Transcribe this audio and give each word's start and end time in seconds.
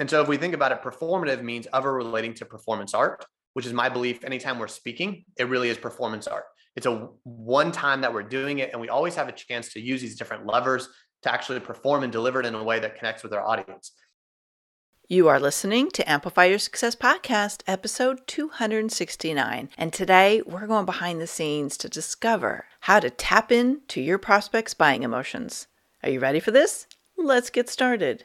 And 0.00 0.08
so 0.08 0.22
if 0.22 0.28
we 0.28 0.38
think 0.38 0.54
about 0.54 0.72
it, 0.72 0.82
performative 0.82 1.42
means 1.42 1.68
ever 1.74 1.92
relating 1.92 2.32
to 2.34 2.46
performance 2.46 2.94
art, 2.94 3.24
which 3.52 3.66
is 3.66 3.74
my 3.74 3.90
belief. 3.90 4.24
Anytime 4.24 4.58
we're 4.58 4.66
speaking, 4.66 5.26
it 5.36 5.44
really 5.44 5.68
is 5.68 5.76
performance 5.76 6.26
art. 6.26 6.44
It's 6.74 6.86
a 6.86 7.08
one 7.24 7.70
time 7.70 8.00
that 8.00 8.12
we're 8.12 8.22
doing 8.22 8.60
it, 8.60 8.70
and 8.72 8.80
we 8.80 8.88
always 8.88 9.14
have 9.16 9.28
a 9.28 9.32
chance 9.32 9.74
to 9.74 9.80
use 9.80 10.00
these 10.00 10.16
different 10.16 10.46
levers 10.46 10.88
to 11.22 11.32
actually 11.32 11.60
perform 11.60 12.02
and 12.02 12.10
deliver 12.10 12.40
it 12.40 12.46
in 12.46 12.54
a 12.54 12.64
way 12.64 12.80
that 12.80 12.96
connects 12.96 13.22
with 13.22 13.34
our 13.34 13.46
audience. 13.46 13.92
You 15.06 15.28
are 15.28 15.38
listening 15.38 15.90
to 15.90 16.10
Amplify 16.10 16.46
Your 16.46 16.58
Success 16.58 16.94
Podcast, 16.94 17.62
episode 17.66 18.20
269. 18.26 19.68
And 19.76 19.92
today 19.92 20.40
we're 20.46 20.66
going 20.66 20.86
behind 20.86 21.20
the 21.20 21.26
scenes 21.26 21.76
to 21.76 21.90
discover 21.90 22.64
how 22.80 23.00
to 23.00 23.10
tap 23.10 23.52
into 23.52 24.00
your 24.00 24.18
prospects' 24.18 24.72
buying 24.72 25.02
emotions. 25.02 25.66
Are 26.02 26.08
you 26.08 26.20
ready 26.20 26.40
for 26.40 26.52
this? 26.52 26.86
Let's 27.18 27.50
get 27.50 27.68
started. 27.68 28.24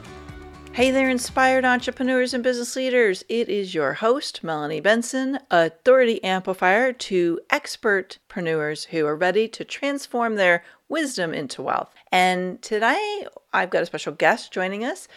Hey 0.73 0.89
there, 0.89 1.09
inspired 1.09 1.65
entrepreneurs 1.65 2.33
and 2.33 2.41
business 2.41 2.77
leaders. 2.77 3.25
It 3.27 3.49
is 3.49 3.75
your 3.75 3.95
host, 3.95 4.41
Melanie 4.41 4.79
Benson, 4.79 5.37
authority 5.51 6.23
amplifier 6.23 6.93
to 6.93 7.41
expertpreneurs 7.49 8.85
who 8.85 9.05
are 9.05 9.17
ready 9.17 9.49
to 9.49 9.65
transform 9.65 10.35
their 10.35 10.63
wisdom 10.87 11.33
into 11.33 11.61
wealth. 11.61 11.93
And 12.09 12.61
today, 12.61 13.27
I've 13.51 13.69
got 13.69 13.83
a 13.83 13.85
special 13.85 14.13
guest 14.13 14.53
joining 14.53 14.85
us 14.85 15.09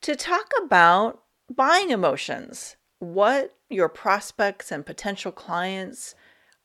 to 0.00 0.16
talk 0.16 0.50
about 0.60 1.22
buying 1.48 1.90
emotions. 1.90 2.74
What 2.98 3.54
your 3.68 3.88
prospects 3.88 4.72
and 4.72 4.84
potential 4.84 5.30
clients 5.30 6.16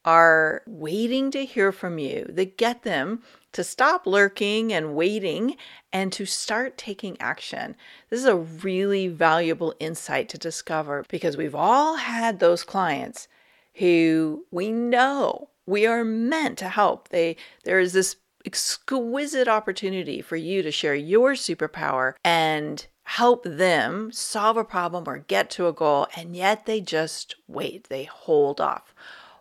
are 0.03 0.63
waiting 0.65 1.29
to 1.29 1.45
hear 1.45 1.71
from 1.71 1.99
you 1.99 2.25
that 2.29 2.57
get 2.57 2.81
them 2.81 3.21
to 3.55 3.63
stop 3.63 4.05
lurking 4.05 4.73
and 4.73 4.95
waiting 4.95 5.55
and 5.93 6.11
to 6.11 6.25
start 6.25 6.77
taking 6.77 7.15
action. 7.21 7.73
This 8.09 8.19
is 8.19 8.25
a 8.25 8.35
really 8.35 9.07
valuable 9.07 9.73
insight 9.79 10.27
to 10.29 10.37
discover 10.37 11.05
because 11.07 11.37
we've 11.37 11.55
all 11.55 11.95
had 11.95 12.39
those 12.39 12.65
clients 12.65 13.29
who 13.75 14.45
we 14.51 14.73
know 14.73 15.49
we 15.65 15.85
are 15.85 16.03
meant 16.03 16.57
to 16.57 16.67
help. 16.67 17.09
They 17.09 17.37
there 17.63 17.79
is 17.79 17.93
this 17.93 18.17
exquisite 18.45 19.47
opportunity 19.47 20.21
for 20.21 20.35
you 20.35 20.61
to 20.61 20.69
share 20.69 20.93
your 20.93 21.31
superpower 21.31 22.15
and 22.25 22.85
help 23.03 23.45
them 23.45 24.11
solve 24.11 24.57
a 24.57 24.65
problem 24.65 25.05
or 25.07 25.19
get 25.19 25.49
to 25.51 25.67
a 25.67 25.73
goal, 25.73 26.07
and 26.17 26.35
yet 26.35 26.65
they 26.65 26.81
just 26.81 27.35
wait, 27.47 27.87
they 27.87 28.03
hold 28.03 28.59
off. 28.59 28.93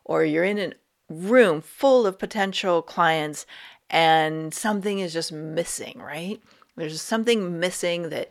Or 0.05 0.25
you're 0.25 0.45
in 0.45 0.59
a 0.59 0.73
room 1.09 1.61
full 1.61 2.07
of 2.07 2.19
potential 2.19 2.81
clients 2.83 3.47
and 3.91 4.53
something 4.53 4.99
is 4.99 5.13
just 5.13 5.33
missing, 5.33 5.99
right? 5.99 6.41
There's 6.77 7.01
something 7.01 7.61
missing 7.61 8.11
that 8.11 8.31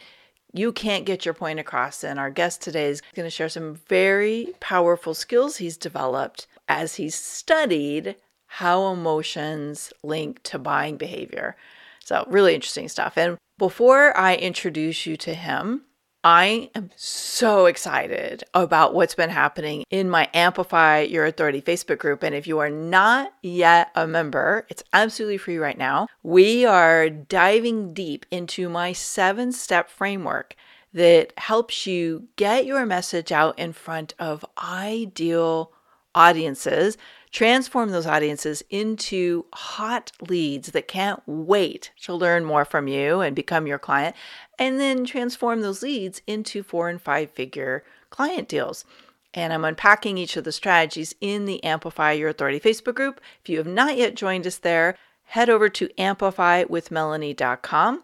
you 0.54 0.72
can't 0.72 1.06
get 1.06 1.26
your 1.26 1.34
point 1.34 1.59
across. 1.59 2.04
And 2.04 2.20
our 2.20 2.30
guest 2.30 2.62
today 2.62 2.90
is 2.90 3.02
going 3.16 3.26
to 3.26 3.32
share 3.32 3.50
some 3.50 3.76
very 3.88 4.54
powerful 4.59 5.14
skills 5.14 5.58
he's 5.58 5.78
developed 5.78 6.48
as 6.68 6.96
he's 6.96 7.16
studied 7.16 8.16
how 8.48 8.92
emotions 8.92 9.92
link 10.04 10.44
to 10.44 10.59
buying 10.59 10.96
behavior. 10.96 11.56
So, 12.04 12.26
really 12.30 12.54
interesting 12.54 12.88
stuff. 12.88 13.18
And 13.18 13.38
before 13.58 14.16
I 14.16 14.35
introduce 14.35 15.06
you 15.06 15.18
to 15.18 15.34
him, 15.34 15.85
I 16.23 16.69
am 16.73 16.89
so 16.95 17.66
excited 17.66 18.45
about 18.53 18.94
what's 18.94 19.13
been 19.13 19.29
happening 19.29 19.84
in 19.89 20.09
my 20.09 20.29
Amplify 20.34 21.01
Your 21.01 21.25
Authority 21.25 21.61
Facebook 21.61 21.97
group. 21.97 22.23
And 22.23 22.34
if 22.34 22.47
you 22.47 22.59
are 22.59 22.69
not 22.69 23.34
yet 23.41 23.91
a 23.94 24.07
member, 24.07 24.66
it's 24.69 24.84
absolutely 24.94 25.38
free 25.38 25.57
right 25.57 25.78
now. 25.78 26.07
We 26.23 26.66
are 26.66 27.09
diving 27.09 27.94
deep 27.94 28.25
into 28.31 28.69
my 28.69 28.94
seven 28.94 29.51
step 29.51 29.89
framework 29.89 30.56
that 30.94 31.34
helps 31.38 31.85
you 31.85 32.29
get 32.38 32.66
your 32.66 32.85
message 32.85 33.34
out 33.34 33.59
in 33.59 33.73
front 33.73 34.13
of 34.17 34.45
ideal 34.63 35.73
audiences 36.16 36.97
transform 37.34 37.90
those 37.90 38.08
audiences 38.08 38.64
into 38.70 39.44
hot 39.54 40.14
leads 40.30 40.72
that 40.72 40.88
can't 40.88 41.22
wait 41.26 41.92
to 42.04 42.14
learn 42.14 42.46
more 42.46 42.64
from 42.64 42.88
you 42.88 43.20
and 43.22 43.36
become 43.36 43.68
your 43.68 43.80
client, 43.80 44.16
and 44.58 44.80
then 44.80 45.04
transform 45.04 45.60
those 45.62 45.82
leads 45.82 46.22
into 46.28 46.64
four 46.64 46.88
and 46.88 47.02
five 47.02 47.30
figure 47.32 47.84
client 48.12 48.48
deals. 48.48 48.86
And 49.34 49.52
I'm 49.52 49.66
unpacking 49.66 50.20
each 50.20 50.38
of 50.38 50.44
the 50.44 50.52
strategies 50.52 51.16
in 51.20 51.46
the 51.46 51.64
Amplify 51.64 52.12
Your 52.12 52.30
Authority 52.30 52.60
Facebook 52.60 52.94
group. 52.94 53.20
If 53.42 53.50
you 53.50 53.58
have 53.58 53.66
not 53.66 53.98
yet 53.98 54.14
joined 54.14 54.46
us 54.46 54.58
there, 54.58 54.96
head 55.26 55.50
over 55.50 55.70
to 55.70 55.88
amplifywithmelanie.com 55.98 58.04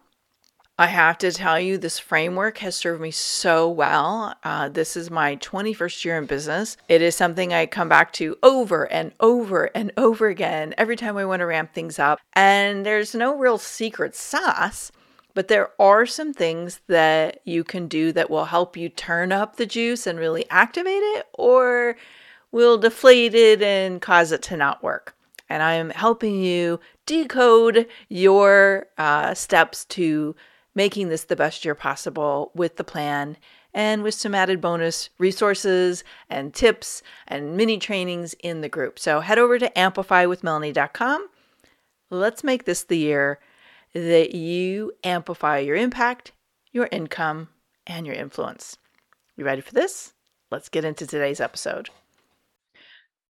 I 0.80 0.86
have 0.86 1.18
to 1.18 1.34
tell 1.34 1.60
you, 1.60 1.78
this 1.78 2.00
framework 2.00 2.60
has 2.60 2.74
served 2.74 3.02
me 3.02 3.12
so 3.12 3.70
well. 3.70 4.34
Uh, 4.46 4.70
this 4.70 4.96
is 4.96 5.12
my 5.12 5.36
21st 5.36 6.06
year 6.06 6.18
in 6.18 6.26
business. 6.26 6.78
It 6.88 7.02
is 7.02 7.18
something 7.18 7.52
I 7.52 7.66
come 7.66 7.90
back 7.90 8.14
to 8.14 8.38
over 8.42 8.90
and 8.90 9.12
over 9.20 9.66
and 9.76 9.92
over 9.98 10.30
again 10.30 10.74
every 10.78 10.96
time 10.96 11.18
I 11.18 11.26
want 11.26 11.42
to 11.42 11.48
ramp 11.48 11.74
things 11.74 12.00
up. 12.00 12.22
And 12.32 12.86
there's 12.86 13.14
no 13.14 13.36
real 13.36 13.58
secret 13.58 14.16
sauce, 14.16 14.94
but 15.34 15.50
there 15.50 15.72
are 15.82 16.06
some 16.06 16.34
things 16.34 16.80
that 16.88 17.42
you 17.44 17.66
can 17.66 17.90
do 17.90 18.14
that 18.14 18.30
will 18.30 18.46
help 18.46 18.78
you 18.78 18.88
turn 18.88 19.34
up 19.34 19.58
the 19.58 19.66
juice 19.66 20.08
and 20.08 20.18
really 20.18 20.50
activate 20.50 20.94
it, 20.94 21.28
or 21.34 21.98
will 22.54 22.78
deflate 22.78 23.36
it 23.36 23.62
and 23.62 24.02
cause 24.02 24.32
it 24.32 24.42
to 24.44 24.56
not 24.56 24.82
work. 24.82 25.14
And 25.50 25.62
I 25.62 25.74
am 25.74 25.90
helping 25.90 26.42
you 26.42 26.80
decode 27.06 27.86
your 28.08 28.88
uh, 28.98 29.34
steps 29.34 29.84
to 29.86 30.38
making 30.80 31.10
this 31.10 31.26
the 31.26 31.36
best 31.36 31.66
year 31.66 31.76
possible 31.76 32.52
with 32.56 32.78
the 32.78 32.86
plan 32.86 33.36
and 33.74 34.02
with 34.02 34.14
some 34.14 34.34
added 34.34 34.62
bonus 34.62 35.10
resources 35.18 36.06
and 36.30 36.54
tips 36.54 37.04
and 37.28 37.58
mini 37.58 37.78
trainings 37.78 38.34
in 38.36 38.62
the 38.62 38.70
group. 38.70 38.98
So 38.98 39.20
head 39.20 39.38
over 39.38 39.60
to 39.60 39.70
amplifywithmelanie.com. 39.72 41.28
Let's 42.10 42.46
make 42.46 42.64
this 42.64 42.84
the 42.84 42.98
year 42.98 43.40
that 43.94 44.34
you 44.34 44.94
amplify 45.04 45.58
your 45.60 45.76
impact, 45.76 46.32
your 46.72 46.88
income, 46.94 47.50
and 47.86 48.08
your 48.08 48.16
influence. 48.16 48.78
You 49.36 49.44
ready 49.44 49.60
for 49.60 49.74
this? 49.74 50.14
Let's 50.50 50.70
get 50.70 50.86
into 50.86 51.06
today's 51.06 51.42
episode. 51.42 51.90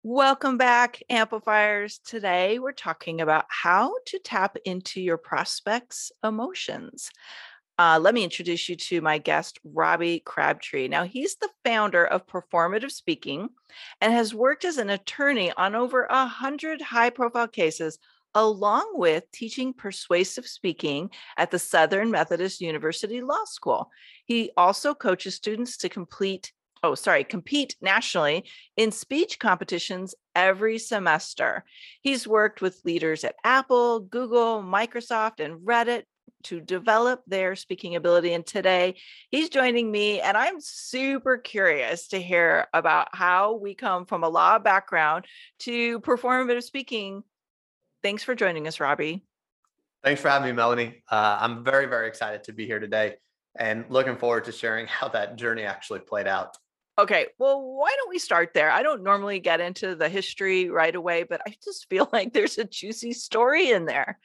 Welcome 0.02 0.58
back, 0.58 1.04
amplifiers. 1.10 2.00
Today, 2.06 2.58
we're 2.58 2.72
talking 2.72 3.20
about 3.20 3.44
how 3.50 3.96
to 4.06 4.20
tap 4.20 4.56
into 4.64 5.02
your 5.02 5.18
prospects' 5.18 6.14
emotions. 6.24 7.12
Uh, 7.78 8.00
let 8.02 8.14
me 8.14 8.24
introduce 8.24 8.70
you 8.70 8.78
to 8.78 9.02
my 9.02 9.18
guest, 9.18 9.60
Robbie 9.66 10.22
Crabtree. 10.22 10.88
Now, 10.88 11.04
he's 11.04 11.36
the 11.36 11.50
founder 11.66 12.06
of 12.06 12.28
Performative 12.28 12.92
Speaking 12.92 13.50
and 14.00 14.14
has 14.14 14.34
worked 14.34 14.64
as 14.64 14.78
an 14.78 14.90
attorney 14.90 15.52
on 15.58 15.76
over 15.76 16.06
a 16.06 16.26
hundred 16.26 16.82
high 16.82 17.10
profile 17.10 17.50
cases, 17.50 18.00
along 18.34 18.92
with 18.94 19.30
teaching 19.34 19.74
persuasive 19.74 20.48
speaking 20.48 21.10
at 21.36 21.52
the 21.52 21.60
Southern 21.60 22.10
Methodist 22.10 22.62
University 22.62 23.20
Law 23.20 23.44
School. 23.44 23.92
He 24.24 24.52
also 24.56 24.94
coaches 24.94 25.36
students 25.36 25.76
to 25.80 25.90
complete 25.90 26.54
oh, 26.84 26.96
sorry, 26.96 27.24
compete 27.24 27.76
nationally 27.82 28.46
in 28.78 28.92
speech 28.92 29.40
competitions 29.40 30.16
every 30.36 30.78
semester. 30.78 31.64
He's 32.02 32.28
worked 32.28 32.62
with 32.62 32.82
leaders 32.86 33.24
at 33.24 33.36
Apple, 33.44 34.00
Google, 34.00 34.64
Microsoft, 34.64 35.40
and 35.40 35.60
Reddit 35.62 36.04
to 36.44 36.62
develop 36.62 37.22
their 37.28 37.56
speaking 37.56 37.96
ability. 37.96 38.34
And 38.34 38.46
today 38.46 38.96
he's 39.30 39.50
joining 39.50 39.92
me, 39.92 40.22
and 40.22 40.38
I'm 40.38 40.62
super 40.62 41.38
curious 41.38 42.08
to 42.10 42.22
hear 42.22 42.68
about 42.74 43.10
how 43.14 43.56
we 43.56 43.76
come 43.76 44.06
from 44.06 44.24
a 44.24 44.30
law 44.30 44.60
background 44.60 45.26
to 45.60 46.00
performative 46.00 46.64
speaking. 46.64 47.24
Thanks 48.04 48.24
for 48.24 48.36
joining 48.36 48.68
us, 48.68 48.80
Robbie. 48.80 49.26
Thanks 50.02 50.22
for 50.22 50.30
having 50.30 50.48
me, 50.48 50.54
Melanie. 50.54 51.04
Uh, 51.12 51.40
I'm 51.42 51.66
very, 51.66 51.88
very 51.88 52.08
excited 52.08 52.46
to 52.46 52.54
be 52.54 52.66
here 52.66 52.80
today 52.80 53.16
and 53.58 53.84
looking 53.90 54.16
forward 54.16 54.46
to 54.46 54.54
sharing 54.54 54.88
how 54.88 55.10
that 55.10 55.36
journey 55.36 55.64
actually 55.64 56.00
played 56.00 56.28
out. 56.28 56.56
Okay, 57.00 57.28
well, 57.38 57.62
why 57.62 57.96
don't 57.96 58.10
we 58.10 58.20
start 58.20 58.54
there? 58.54 58.70
I 58.70 58.84
don't 58.84 59.04
normally 59.04 59.40
get 59.40 59.62
into 59.62 59.96
the 59.96 60.10
history 60.10 60.70
right 60.70 60.94
away, 60.94 61.24
but 61.24 61.42
I 61.48 61.56
just 61.64 61.90
feel 61.90 62.10
like 62.14 62.34
there's 62.34 62.58
a 62.58 62.66
juicy 62.66 63.14
story 63.14 63.72
in 63.72 63.86
there. 63.86 64.20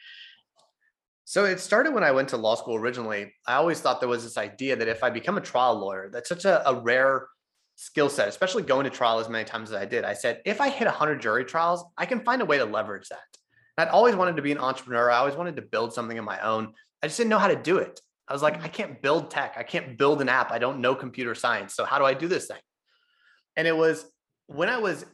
So 1.25 1.44
it 1.44 1.61
started 1.61 1.94
when 1.94 2.03
I 2.03 2.11
went 2.11 2.31
to 2.31 2.37
law 2.37 2.56
school 2.56 2.75
originally. 2.75 3.32
I 3.47 3.55
always 3.55 3.81
thought 3.81 4.00
there 4.00 4.09
was 4.09 4.25
this 4.25 4.37
idea 4.37 4.75
that 4.75 4.88
if 4.88 5.05
I 5.05 5.11
become 5.11 5.38
a 5.38 5.41
trial 5.41 5.79
lawyer, 5.79 6.11
that's 6.12 6.29
such 6.29 6.44
a, 6.44 6.69
a 6.69 6.75
rare 6.75 7.29
skill 7.76 8.09
set, 8.09 8.29
especially 8.29 8.65
going 8.65 8.85
to 8.85 8.91
trial 8.91 9.20
as 9.20 9.29
many 9.29 9.44
times 9.44 9.70
as 9.70 9.77
I 9.77 9.85
did, 9.85 10.05
I 10.05 10.15
said, 10.15 10.43
if 10.44 10.61
I 10.61 10.69
hit 10.69 10.87
100 10.87 11.20
jury 11.20 11.44
trials, 11.44 11.85
I 11.97 12.06
can 12.06 12.20
find 12.20 12.43
a 12.43 12.44
way 12.44 12.59
to 12.59 12.65
leverage 12.65 13.09
that. 13.09 13.19
I'd 13.79 13.88
always 13.88 14.17
wanted 14.17 14.37
to 14.37 14.43
be 14.43 14.53
an 14.53 14.59
entrepreneur. 14.59 15.11
I 15.11 15.19
always 15.19 15.37
wanted 15.37 15.56
to 15.56 15.62
build 15.62 15.94
something 15.94 16.19
of 16.19 16.25
my 16.25 16.41
own. 16.41 16.75
I 17.03 17.06
just 17.06 17.19
didn't 17.19 17.31
know 17.31 17.38
how 17.38 17.49
to 17.49 17.56
do 17.56 17.79
it. 17.79 18.00
I 18.29 18.32
was 18.32 18.43
like, 18.43 18.62
I 18.62 18.69
can't 18.69 19.03
build 19.03 19.31
tech. 19.31 19.55
I 19.56 19.62
can't 19.62 19.99
build 19.99 20.23
an 20.23 20.29
app. 20.29 20.50
I 20.50 20.59
don't 20.59 20.81
know 20.81 20.94
computer 20.94 21.35
science. 21.35 21.75
So 21.75 21.85
how 21.85 21.99
do 21.99 22.05
I 22.05 22.15
do 22.15 22.29
this 22.29 22.47
thing? 22.47 22.61
And 23.56 23.69
it 23.69 23.76
was 23.76 24.06
when 24.47 24.69
I 24.69 24.79
was 24.79 25.05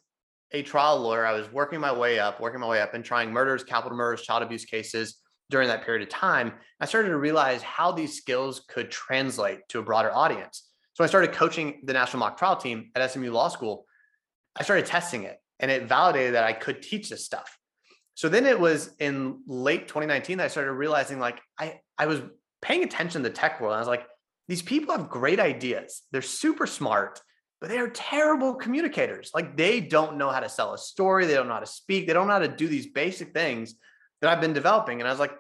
a 0.53 0.63
trial 0.63 0.99
lawyer, 1.01 1.27
I 1.27 1.33
was 1.33 1.51
working 1.53 1.81
my 1.81 1.93
way 1.93 2.19
up, 2.19 2.41
working 2.41 2.61
my 2.61 2.69
way 2.69 2.81
up 2.81 2.95
and 2.95 3.05
trying 3.05 3.33
murders, 3.33 3.63
capital 3.63 3.97
murders, 3.97 4.23
child 4.23 4.43
abuse 4.43 4.65
cases 4.65 5.19
during 5.49 5.69
that 5.69 5.85
period 5.85 6.03
of 6.03 6.09
time. 6.09 6.53
I 6.81 6.87
started 6.87 7.09
to 7.09 7.19
realize 7.19 7.63
how 7.63 7.93
these 7.93 8.17
skills 8.17 8.65
could 8.69 8.91
translate 8.91 9.61
to 9.69 9.81
a 9.81 9.83
broader 9.83 10.13
audience. 10.15 10.69
So 10.95 11.05
I 11.05 11.07
started 11.07 11.33
coaching 11.33 11.81
the 11.85 11.93
national 11.93 12.21
mock 12.21 12.37
trial 12.37 12.57
team 12.57 12.91
at 12.95 13.11
SMU 13.11 13.31
Law 13.31 13.49
School. 13.49 13.87
I 14.57 14.63
started 14.63 14.87
testing 14.87 15.25
it 15.25 15.39
and 15.59 15.71
it 15.71 15.89
validated 15.89 16.35
that 16.35 16.45
I 16.45 16.53
could 16.53 16.83
teach 16.83 17.11
this 17.11 17.25
stuff. 17.25 17.57
So 18.15 18.29
then 18.29 18.45
it 18.45 18.59
was 18.59 18.95
in 18.99 19.41
late 19.47 19.89
2019 19.89 20.39
that 20.39 20.45
I 20.45 20.49
started 20.49 20.73
realizing 20.73 21.19
like 21.19 21.41
I, 21.59 21.81
I 21.97 22.07
was 22.07 22.21
paying 22.63 22.85
attention 22.85 23.23
to 23.23 23.29
the 23.29 23.35
tech 23.35 23.61
world. 23.61 23.75
I 23.75 23.79
was 23.79 23.89
like, 23.89 24.07
these 24.49 24.63
people 24.63 24.97
have 24.97 25.09
great 25.09 25.41
ideas. 25.41 26.03
They're 26.13 26.23
super 26.23 26.67
smart 26.67 27.21
but 27.61 27.69
they 27.69 27.79
are 27.79 27.89
terrible 27.89 28.55
communicators. 28.55 29.31
Like 29.35 29.57
they 29.57 29.81
don't 29.81 30.17
know 30.17 30.31
how 30.31 30.41
to 30.41 30.49
sell 30.49 30.73
a 30.73 30.79
story, 30.79 31.27
they 31.27 31.35
don't 31.35 31.47
know 31.47 31.55
how 31.55 31.61
to 31.61 31.67
speak, 31.67 32.07
they 32.07 32.13
don't 32.13 32.27
know 32.27 32.33
how 32.33 32.39
to 32.41 32.49
do 32.49 32.67
these 32.67 32.87
basic 32.87 33.35
things 33.35 33.75
that 34.21 34.31
I've 34.31 34.41
been 34.41 34.55
developing. 34.55 35.01
And 35.01 35.09
I 35.09 35.11
was 35.11 35.21
like, 35.21 35.33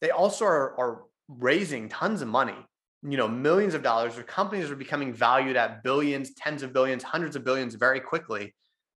they 0.00 0.10
also 0.10 0.44
are, 0.44 0.78
are 0.78 1.02
raising 1.28 1.88
tons 1.88 2.22
of 2.22 2.28
money, 2.28 2.56
you 3.02 3.16
know, 3.16 3.26
millions 3.26 3.74
of 3.74 3.82
dollars. 3.82 4.14
Their 4.14 4.24
companies 4.24 4.70
are 4.70 4.76
becoming 4.76 5.12
valued 5.12 5.56
at 5.56 5.82
billions, 5.82 6.34
tens 6.34 6.62
of 6.62 6.72
billions, 6.72 7.02
hundreds 7.02 7.34
of 7.34 7.44
billions 7.44 7.74
very 7.74 8.00
quickly. 8.00 8.42
I 8.42 8.50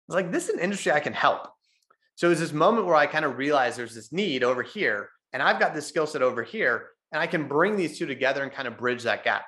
was 0.06 0.14
like, 0.14 0.30
this 0.30 0.48
is 0.48 0.54
an 0.54 0.60
industry 0.60 0.92
I 0.92 1.00
can 1.00 1.12
help. 1.12 1.48
So 2.14 2.28
it 2.28 2.30
was 2.30 2.40
this 2.40 2.52
moment 2.52 2.86
where 2.86 2.96
I 2.96 3.06
kind 3.06 3.24
of 3.24 3.38
realized 3.38 3.78
there's 3.78 3.94
this 3.94 4.12
need 4.12 4.44
over 4.44 4.62
here, 4.62 5.08
and 5.32 5.42
I've 5.42 5.58
got 5.58 5.74
this 5.74 5.86
skill 5.86 6.06
set 6.06 6.22
over 6.22 6.42
here, 6.42 6.88
and 7.12 7.20
I 7.20 7.26
can 7.26 7.48
bring 7.48 7.76
these 7.76 7.98
two 7.98 8.06
together 8.06 8.42
and 8.42 8.52
kind 8.52 8.68
of 8.68 8.78
bridge 8.78 9.04
that 9.04 9.24
gap. 9.24 9.44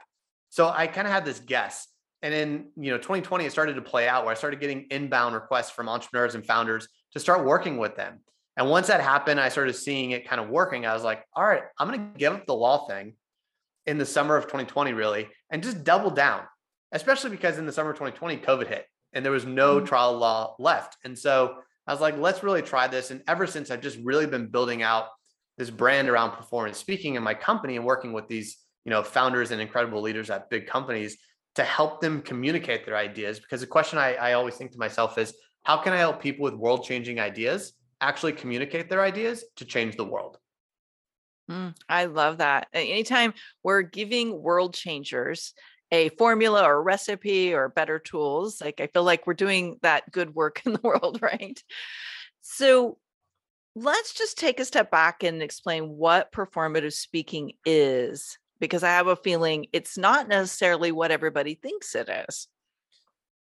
So 0.50 0.68
I 0.68 0.86
kind 0.86 1.06
of 1.06 1.12
had 1.12 1.24
this 1.24 1.40
guess 1.40 1.88
and 2.22 2.32
in 2.32 2.66
you 2.76 2.90
know 2.90 2.98
2020 2.98 3.44
it 3.44 3.52
started 3.52 3.74
to 3.74 3.82
play 3.82 4.08
out 4.08 4.24
where 4.24 4.32
i 4.32 4.36
started 4.36 4.60
getting 4.60 4.86
inbound 4.90 5.34
requests 5.34 5.70
from 5.70 5.88
entrepreneurs 5.88 6.34
and 6.34 6.46
founders 6.46 6.88
to 7.12 7.20
start 7.20 7.44
working 7.44 7.76
with 7.76 7.94
them. 7.96 8.20
And 8.56 8.70
once 8.70 8.86
that 8.86 9.00
happened 9.00 9.40
i 9.40 9.48
started 9.48 9.74
seeing 9.74 10.12
it 10.12 10.28
kind 10.28 10.40
of 10.40 10.48
working. 10.48 10.86
I 10.86 10.94
was 10.94 11.02
like 11.02 11.24
all 11.34 11.44
right 11.44 11.62
i'm 11.78 11.88
going 11.88 12.12
to 12.12 12.18
give 12.18 12.32
up 12.32 12.46
the 12.46 12.54
law 12.54 12.86
thing 12.86 13.14
in 13.86 13.98
the 13.98 14.06
summer 14.06 14.36
of 14.36 14.44
2020 14.44 14.92
really 14.92 15.28
and 15.50 15.62
just 15.62 15.84
double 15.84 16.10
down. 16.10 16.42
Especially 16.94 17.30
because 17.30 17.56
in 17.56 17.66
the 17.66 17.72
summer 17.72 17.90
of 17.90 17.96
2020 17.96 18.38
covid 18.38 18.68
hit 18.68 18.86
and 19.12 19.24
there 19.24 19.32
was 19.32 19.46
no 19.46 19.76
mm-hmm. 19.76 19.86
trial 19.86 20.16
law 20.16 20.54
left. 20.58 20.96
And 21.04 21.18
so 21.18 21.56
i 21.86 21.92
was 21.92 22.00
like 22.00 22.16
let's 22.16 22.42
really 22.42 22.62
try 22.62 22.86
this. 22.86 23.10
And 23.10 23.22
ever 23.26 23.46
since 23.46 23.70
i've 23.70 23.82
just 23.82 23.98
really 23.98 24.26
been 24.26 24.46
building 24.46 24.82
out 24.82 25.06
this 25.62 25.70
brand 25.70 26.08
around 26.08 26.32
performance 26.32 26.76
speaking 26.76 27.14
in 27.14 27.22
my 27.22 27.34
company 27.34 27.76
and 27.76 27.84
working 27.84 28.12
with 28.12 28.26
these 28.26 28.58
you 28.84 28.90
know 28.90 29.00
founders 29.00 29.52
and 29.52 29.60
incredible 29.60 30.02
leaders 30.02 30.28
at 30.28 30.50
big 30.50 30.66
companies 30.66 31.16
to 31.54 31.62
help 31.62 32.00
them 32.00 32.20
communicate 32.22 32.84
their 32.84 32.96
ideas. 32.96 33.38
Because 33.38 33.60
the 33.60 33.66
question 33.66 33.96
I, 33.96 34.14
I 34.14 34.32
always 34.32 34.56
think 34.56 34.72
to 34.72 34.78
myself 34.78 35.18
is 35.18 35.34
how 35.62 35.76
can 35.76 35.92
I 35.92 35.98
help 35.98 36.20
people 36.20 36.42
with 36.42 36.54
world 36.54 36.84
changing 36.84 37.20
ideas 37.20 37.74
actually 38.00 38.32
communicate 38.32 38.88
their 38.88 39.02
ideas 39.02 39.44
to 39.56 39.64
change 39.64 39.96
the 39.96 40.04
world? 40.04 40.38
Mm, 41.48 41.74
I 41.88 42.06
love 42.06 42.38
that. 42.38 42.66
Anytime 42.72 43.34
we're 43.62 43.82
giving 43.82 44.42
world 44.42 44.74
changers 44.74 45.54
a 45.92 46.08
formula 46.10 46.64
or 46.64 46.82
recipe 46.82 47.54
or 47.54 47.68
better 47.68 48.00
tools, 48.00 48.60
like 48.60 48.80
I 48.80 48.88
feel 48.88 49.04
like 49.04 49.26
we're 49.26 49.34
doing 49.34 49.78
that 49.82 50.10
good 50.10 50.34
work 50.34 50.62
in 50.66 50.72
the 50.72 50.80
world, 50.82 51.20
right? 51.22 51.62
So 52.40 52.98
let's 53.74 54.12
just 54.12 54.38
take 54.38 54.60
a 54.60 54.64
step 54.64 54.90
back 54.90 55.22
and 55.22 55.42
explain 55.42 55.96
what 55.96 56.32
performative 56.32 56.92
speaking 56.92 57.52
is 57.64 58.38
because 58.60 58.82
I 58.82 58.90
have 58.90 59.06
a 59.06 59.16
feeling 59.16 59.66
it's 59.72 59.98
not 59.98 60.28
necessarily 60.28 60.92
what 60.92 61.10
everybody 61.10 61.54
thinks 61.54 61.94
it 61.94 62.08
is. 62.28 62.48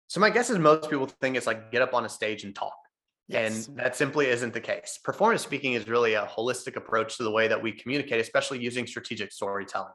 So 0.08 0.20
my 0.20 0.30
guess 0.30 0.50
is 0.50 0.60
most 0.60 0.90
people 0.90 1.06
think 1.06 1.38
it's 1.38 1.48
like 1.48 1.72
get 1.72 1.82
up 1.82 1.94
on 1.94 2.06
a 2.06 2.10
stage 2.10 2.44
and 2.44 2.56
talk. 2.56 2.76
Yes. 3.28 3.68
And 3.68 3.78
that 3.78 3.96
simply 3.96 4.28
isn't 4.28 4.54
the 4.54 4.60
case. 4.60 5.00
Performance 5.04 5.42
speaking 5.42 5.74
is 5.74 5.88
really 5.88 6.16
a 6.16 6.26
holistic 6.26 6.76
approach 6.76 7.18
to 7.18 7.24
the 7.24 7.32
way 7.32 7.48
that 7.48 7.62
we 7.62 7.72
communicate, 7.72 8.20
especially 8.20 8.60
using 8.60 8.86
strategic 8.86 9.32
storytelling. 9.32 9.94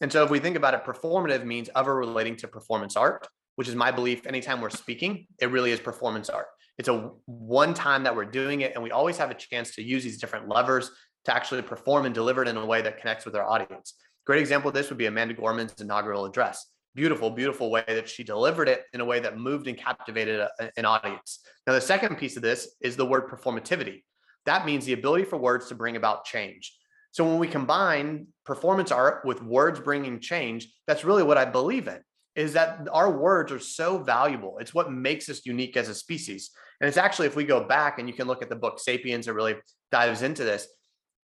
And 0.00 0.12
so 0.12 0.22
if 0.22 0.30
we 0.30 0.38
think 0.38 0.56
about 0.56 0.74
it, 0.74 0.84
performative 0.84 1.44
means 1.44 1.68
ever 1.74 1.96
relating 1.96 2.36
to 2.36 2.48
performance 2.48 2.96
art, 2.96 3.26
which 3.56 3.68
is 3.68 3.74
my 3.74 3.90
belief. 3.90 4.26
Anytime 4.26 4.60
we're 4.60 4.70
speaking, 4.70 5.26
it 5.40 5.50
really 5.50 5.72
is 5.72 5.80
performance 5.80 6.28
art. 6.28 6.46
It's 6.78 6.88
a 6.88 7.10
one 7.26 7.74
time 7.74 8.04
that 8.04 8.14
we're 8.14 8.24
doing 8.24 8.60
it, 8.60 8.74
and 8.74 8.82
we 8.82 8.90
always 8.90 9.18
have 9.18 9.30
a 9.30 9.34
chance 9.34 9.74
to 9.74 9.82
use 9.82 10.04
these 10.04 10.18
different 10.18 10.48
levers 10.48 10.90
to 11.24 11.34
actually 11.34 11.62
perform 11.62 12.06
and 12.06 12.14
deliver 12.14 12.42
it 12.42 12.48
in 12.48 12.56
a 12.56 12.64
way 12.64 12.80
that 12.82 12.98
connects 12.98 13.24
with 13.24 13.34
our 13.34 13.44
audience. 13.44 13.94
Great 14.26 14.40
example 14.40 14.68
of 14.68 14.74
this 14.74 14.88
would 14.88 14.98
be 14.98 15.06
Amanda 15.06 15.34
Gorman's 15.34 15.80
inaugural 15.80 16.24
address. 16.24 16.66
Beautiful, 16.94 17.30
beautiful 17.30 17.70
way 17.70 17.84
that 17.86 18.08
she 18.08 18.22
delivered 18.22 18.68
it 18.68 18.84
in 18.92 19.00
a 19.00 19.04
way 19.04 19.20
that 19.20 19.38
moved 19.38 19.66
and 19.66 19.76
captivated 19.76 20.40
a, 20.40 20.50
an 20.76 20.84
audience. 20.84 21.40
Now, 21.66 21.72
the 21.72 21.80
second 21.80 22.16
piece 22.16 22.36
of 22.36 22.42
this 22.42 22.76
is 22.80 22.96
the 22.96 23.06
word 23.06 23.28
performativity. 23.28 24.04
That 24.46 24.64
means 24.64 24.84
the 24.84 24.92
ability 24.92 25.24
for 25.24 25.36
words 25.36 25.68
to 25.68 25.74
bring 25.74 25.96
about 25.96 26.24
change. 26.24 26.76
So 27.10 27.24
when 27.24 27.38
we 27.38 27.48
combine 27.48 28.28
performance 28.44 28.92
art 28.92 29.24
with 29.24 29.42
words 29.42 29.80
bringing 29.80 30.20
change, 30.20 30.68
that's 30.86 31.04
really 31.04 31.22
what 31.22 31.38
I 31.38 31.44
believe 31.44 31.88
in 31.88 32.00
is 32.38 32.52
that 32.52 32.86
our 32.92 33.10
words 33.10 33.50
are 33.50 33.58
so 33.58 33.98
valuable. 33.98 34.58
It's 34.60 34.72
what 34.72 34.92
makes 34.92 35.28
us 35.28 35.44
unique 35.44 35.76
as 35.76 35.88
a 35.88 35.94
species. 35.94 36.50
And 36.80 36.88
it's 36.88 36.96
actually, 36.96 37.26
if 37.26 37.36
we 37.36 37.44
go 37.44 37.64
back 37.64 37.98
and 37.98 38.08
you 38.08 38.14
can 38.14 38.26
look 38.26 38.42
at 38.42 38.48
the 38.48 38.56
book 38.56 38.78
Sapiens, 38.78 39.26
it 39.26 39.32
really 39.32 39.56
dives 39.90 40.22
into 40.22 40.44
this. 40.44 40.68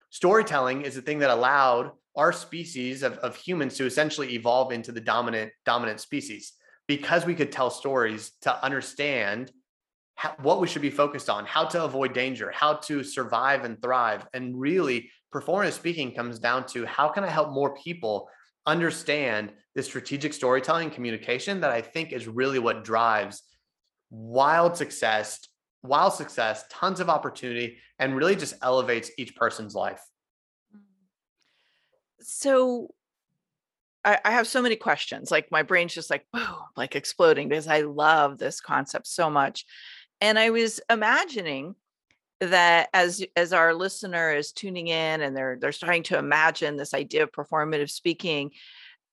Storytelling 0.09 0.81
is 0.81 0.95
the 0.95 1.01
thing 1.01 1.19
that 1.19 1.29
allowed 1.29 1.91
our 2.15 2.31
species 2.31 3.03
of, 3.03 3.17
of 3.19 3.35
humans 3.35 3.75
to 3.75 3.85
essentially 3.85 4.33
evolve 4.33 4.71
into 4.71 4.91
the 4.91 5.01
dominant 5.01 5.51
dominant 5.65 5.99
species 5.99 6.53
because 6.87 7.25
we 7.25 7.35
could 7.35 7.51
tell 7.51 7.69
stories 7.69 8.31
to 8.41 8.63
understand 8.63 9.51
how, 10.15 10.33
what 10.41 10.61
we 10.61 10.67
should 10.67 10.81
be 10.81 10.89
focused 10.89 11.29
on, 11.29 11.45
how 11.45 11.65
to 11.65 11.83
avoid 11.83 12.13
danger, 12.13 12.51
how 12.51 12.73
to 12.73 13.03
survive 13.03 13.65
and 13.65 13.81
thrive. 13.81 14.25
And 14.33 14.59
really, 14.59 15.11
performance 15.31 15.75
speaking 15.75 16.13
comes 16.13 16.39
down 16.39 16.65
to 16.67 16.85
how 16.85 17.09
can 17.09 17.23
I 17.23 17.29
help 17.29 17.51
more 17.51 17.75
people 17.75 18.29
understand 18.65 19.51
the 19.75 19.83
strategic 19.83 20.33
storytelling 20.33 20.89
communication 20.89 21.59
that 21.61 21.71
I 21.71 21.81
think 21.81 22.13
is 22.13 22.27
really 22.27 22.59
what 22.59 22.85
drives 22.85 23.43
wild 24.15 24.77
success, 24.77 25.47
wild 25.83 26.13
success, 26.13 26.65
tons 26.69 26.99
of 26.99 27.09
opportunity, 27.09 27.77
and 27.99 28.15
really 28.15 28.35
just 28.35 28.55
elevates 28.61 29.11
each 29.17 29.35
person's 29.35 29.75
life 29.75 30.01
so 32.25 32.93
I, 34.03 34.19
I 34.25 34.31
have 34.31 34.47
so 34.47 34.61
many 34.61 34.75
questions. 34.75 35.31
Like 35.31 35.51
my 35.51 35.63
brain's 35.63 35.93
just 35.93 36.09
like 36.09 36.25
boom, 36.33 36.55
like 36.75 36.95
exploding 36.95 37.47
because 37.49 37.67
I 37.67 37.81
love 37.81 38.37
this 38.37 38.59
concept 38.59 39.07
so 39.07 39.29
much. 39.29 39.65
And 40.21 40.37
I 40.39 40.49
was 40.49 40.79
imagining 40.89 41.75
that 42.41 42.89
as 42.93 43.23
as 43.35 43.53
our 43.53 43.73
listener 43.73 44.33
is 44.33 44.51
tuning 44.51 44.87
in 44.87 45.21
and 45.21 45.35
they're 45.35 45.57
they're 45.59 45.71
starting 45.71 46.03
to 46.03 46.17
imagine 46.17 46.75
this 46.75 46.93
idea 46.93 47.23
of 47.23 47.31
performative 47.31 47.89
speaking, 47.89 48.51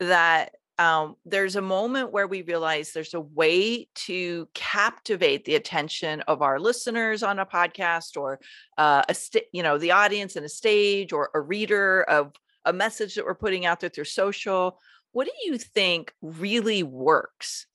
that 0.01 0.53
um, 0.79 1.17
there's 1.25 1.57
a 1.57 1.63
moment 1.63 2.13
where 2.13 2.27
we 2.27 2.43
realize 2.43 2.93
there's 2.93 3.15
a 3.15 3.21
way 3.21 3.89
to 3.95 4.49
captivate 4.55 5.45
the 5.45 5.55
attention 5.55 6.23
of 6.23 6.43
our 6.43 6.59
listeners 6.59 7.23
on 7.23 7.39
a 7.39 7.47
podcast 7.47 8.17
or 8.17 8.41
uh, 8.79 9.03
a 9.09 9.15
st- 9.15 9.45
you 9.53 9.63
know 9.63 9.79
the 9.79 9.91
audience 9.91 10.37
in 10.37 10.45
a 10.45 10.49
stage 10.49 11.13
or 11.13 11.31
a 11.35 11.41
reader 11.41 12.03
of 12.05 12.33
a 12.65 12.73
message 12.73 13.15
that 13.15 13.25
we're 13.25 13.35
putting 13.35 13.67
out 13.67 13.81
there 13.81 13.91
through 13.91 14.05
social. 14.05 14.79
What 15.13 15.27
do 15.27 15.33
you 15.45 15.59
think 15.59 16.15
really 16.23 16.83
works 16.83 17.67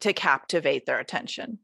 to 0.00 0.12
captivate 0.12 0.84
their 0.84 0.98
attention? 0.98 1.58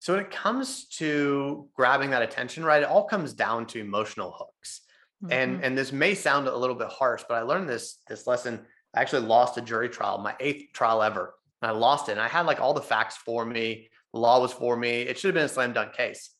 So 0.00 0.14
when 0.14 0.24
it 0.24 0.30
comes 0.30 0.86
to 0.96 1.68
grabbing 1.74 2.10
that 2.10 2.22
attention, 2.22 2.64
right, 2.64 2.82
it 2.82 2.88
all 2.88 3.04
comes 3.04 3.32
down 3.32 3.66
to 3.68 3.78
emotional 3.78 4.34
hooks. 4.36 4.82
Mm-hmm. 5.22 5.32
And 5.32 5.64
and 5.64 5.78
this 5.78 5.92
may 5.92 6.14
sound 6.14 6.48
a 6.48 6.56
little 6.56 6.74
bit 6.74 6.88
harsh, 6.88 7.22
but 7.28 7.36
I 7.36 7.42
learned 7.42 7.68
this 7.68 7.98
this 8.08 8.26
lesson. 8.26 8.66
I 8.94 9.00
actually 9.00 9.26
lost 9.26 9.58
a 9.58 9.62
jury 9.62 9.88
trial, 9.88 10.18
my 10.18 10.34
eighth 10.40 10.72
trial 10.72 11.02
ever. 11.02 11.34
I 11.62 11.70
lost 11.70 12.08
it. 12.08 12.12
And 12.12 12.20
I 12.20 12.28
had 12.28 12.46
like 12.46 12.60
all 12.60 12.74
the 12.74 12.82
facts 12.82 13.16
for 13.16 13.44
me. 13.44 13.88
The 14.12 14.20
law 14.20 14.40
was 14.40 14.52
for 14.52 14.76
me. 14.76 15.02
It 15.02 15.18
should 15.18 15.28
have 15.28 15.34
been 15.34 15.44
a 15.44 15.48
slam 15.48 15.72
dunk 15.72 15.94
case 15.94 16.30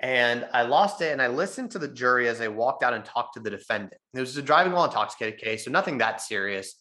and 0.00 0.46
I 0.52 0.62
lost 0.62 1.00
it. 1.00 1.12
And 1.12 1.20
I 1.20 1.28
listened 1.28 1.72
to 1.72 1.78
the 1.78 1.88
jury 1.88 2.28
as 2.28 2.38
they 2.38 2.48
walked 2.48 2.82
out 2.82 2.94
and 2.94 3.04
talked 3.04 3.34
to 3.34 3.40
the 3.40 3.50
defendant. 3.50 4.00
It 4.14 4.20
was 4.20 4.36
a 4.36 4.42
driving 4.42 4.72
while 4.72 4.84
intoxicated 4.84 5.40
case, 5.40 5.64
so 5.64 5.70
nothing 5.70 5.98
that 5.98 6.20
serious. 6.20 6.74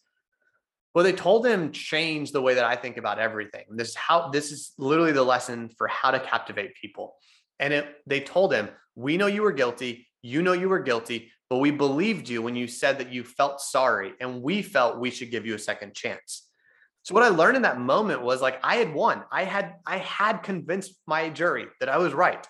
But 0.94 1.04
they 1.04 1.14
told 1.14 1.46
him 1.46 1.72
change 1.72 2.32
the 2.32 2.42
way 2.42 2.56
that 2.56 2.66
I 2.66 2.76
think 2.76 2.98
about 2.98 3.20
everything. 3.20 3.66
This 3.72 3.90
is 3.90 3.96
how 3.96 4.30
this 4.30 4.52
is 4.52 4.72
literally 4.78 5.12
the 5.12 5.24
lesson 5.24 5.70
for 5.78 5.88
how 5.88 6.12
to 6.12 6.20
captivate 6.20 6.76
people. 6.76 7.16
And 7.60 7.74
it, 7.74 7.88
they 8.06 8.20
told 8.20 8.54
him, 8.54 8.70
"We 8.96 9.18
know 9.18 9.28
you 9.28 9.44
were 9.44 9.52
guilty. 9.52 10.08
You 10.22 10.42
know 10.42 10.54
you 10.54 10.70
were 10.70 10.80
guilty, 10.80 11.32
but 11.50 11.58
we 11.58 11.72
believed 11.72 12.30
you 12.30 12.42
when 12.42 12.56
you 12.56 12.68
said 12.68 13.00
that 13.00 13.12
you 13.12 13.24
felt 13.24 13.62
sorry, 13.62 14.14
and 14.20 14.42
we 14.42 14.62
felt 14.62 15.00
we 15.00 15.12
should 15.12 15.32
give 15.32 15.46
you 15.46 15.56
a 15.56 15.60
second 15.60 15.94
chance." 15.94 16.48
So 17.04 17.14
what 17.14 17.24
I 17.24 17.30
learned 17.30 17.56
in 17.56 17.62
that 17.62 17.80
moment 17.80 18.22
was 18.22 18.42
like 18.42 18.60
I 18.64 18.76
had 18.76 18.94
won. 18.94 19.24
I 19.32 19.46
had 19.46 19.76
I 19.86 19.98
had 19.98 20.44
convinced 20.44 20.94
my 21.08 21.30
jury 21.30 21.68
that 21.80 21.90
I 21.90 21.98
was 21.98 22.14
right. 22.14 22.46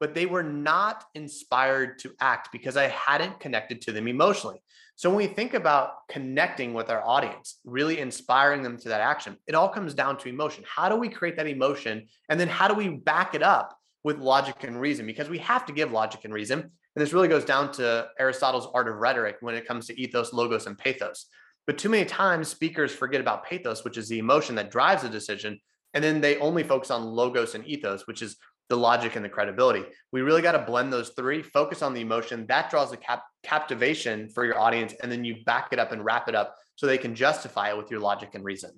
But 0.00 0.14
they 0.14 0.26
were 0.26 0.44
not 0.44 1.04
inspired 1.14 1.98
to 2.00 2.14
act 2.20 2.50
because 2.52 2.76
I 2.76 2.86
hadn't 2.86 3.40
connected 3.40 3.82
to 3.82 3.92
them 3.92 4.06
emotionally. 4.06 4.62
So 4.94 5.10
when 5.10 5.16
we 5.16 5.26
think 5.26 5.54
about 5.54 6.08
connecting 6.08 6.74
with 6.74 6.90
our 6.90 7.02
audience, 7.04 7.58
really 7.64 7.98
inspiring 7.98 8.62
them 8.62 8.76
to 8.78 8.88
that 8.90 9.00
action, 9.00 9.36
it 9.46 9.54
all 9.54 9.68
comes 9.68 9.94
down 9.94 10.16
to 10.18 10.28
emotion. 10.28 10.64
How 10.66 10.88
do 10.88 10.96
we 10.96 11.08
create 11.08 11.36
that 11.36 11.46
emotion? 11.46 12.06
And 12.28 12.38
then 12.38 12.48
how 12.48 12.68
do 12.68 12.74
we 12.74 12.88
back 12.88 13.34
it 13.34 13.42
up 13.42 13.76
with 14.04 14.18
logic 14.18 14.62
and 14.64 14.80
reason? 14.80 15.06
Because 15.06 15.28
we 15.28 15.38
have 15.38 15.66
to 15.66 15.72
give 15.72 15.92
logic 15.92 16.24
and 16.24 16.34
reason. 16.34 16.72
And 16.98 17.06
this 17.06 17.12
really 17.12 17.28
goes 17.28 17.44
down 17.44 17.70
to 17.74 18.08
Aristotle's 18.18 18.66
art 18.74 18.88
of 18.88 18.96
rhetoric 18.96 19.36
when 19.40 19.54
it 19.54 19.68
comes 19.68 19.86
to 19.86 20.00
ethos, 20.00 20.32
logos, 20.32 20.66
and 20.66 20.76
pathos. 20.76 21.26
But 21.64 21.78
too 21.78 21.88
many 21.88 22.04
times 22.04 22.48
speakers 22.48 22.92
forget 22.92 23.20
about 23.20 23.44
pathos, 23.44 23.84
which 23.84 23.96
is 23.96 24.08
the 24.08 24.18
emotion 24.18 24.56
that 24.56 24.72
drives 24.72 25.04
a 25.04 25.08
decision. 25.08 25.60
And 25.94 26.02
then 26.02 26.20
they 26.20 26.38
only 26.38 26.64
focus 26.64 26.90
on 26.90 27.04
logos 27.04 27.54
and 27.54 27.64
ethos, 27.68 28.08
which 28.08 28.20
is 28.20 28.36
the 28.68 28.76
logic 28.76 29.14
and 29.14 29.24
the 29.24 29.28
credibility. 29.28 29.84
We 30.10 30.22
really 30.22 30.42
got 30.42 30.52
to 30.58 30.58
blend 30.58 30.92
those 30.92 31.10
three, 31.10 31.40
focus 31.40 31.82
on 31.82 31.94
the 31.94 32.00
emotion 32.00 32.46
that 32.48 32.68
draws 32.68 32.90
the 32.90 32.96
cap- 32.96 33.22
captivation 33.44 34.28
for 34.28 34.44
your 34.44 34.58
audience, 34.58 34.92
and 35.00 35.12
then 35.12 35.24
you 35.24 35.44
back 35.46 35.68
it 35.70 35.78
up 35.78 35.92
and 35.92 36.04
wrap 36.04 36.28
it 36.28 36.34
up 36.34 36.56
so 36.74 36.88
they 36.88 36.98
can 36.98 37.14
justify 37.14 37.68
it 37.68 37.76
with 37.76 37.92
your 37.92 38.00
logic 38.00 38.30
and 38.34 38.42
reason. 38.42 38.72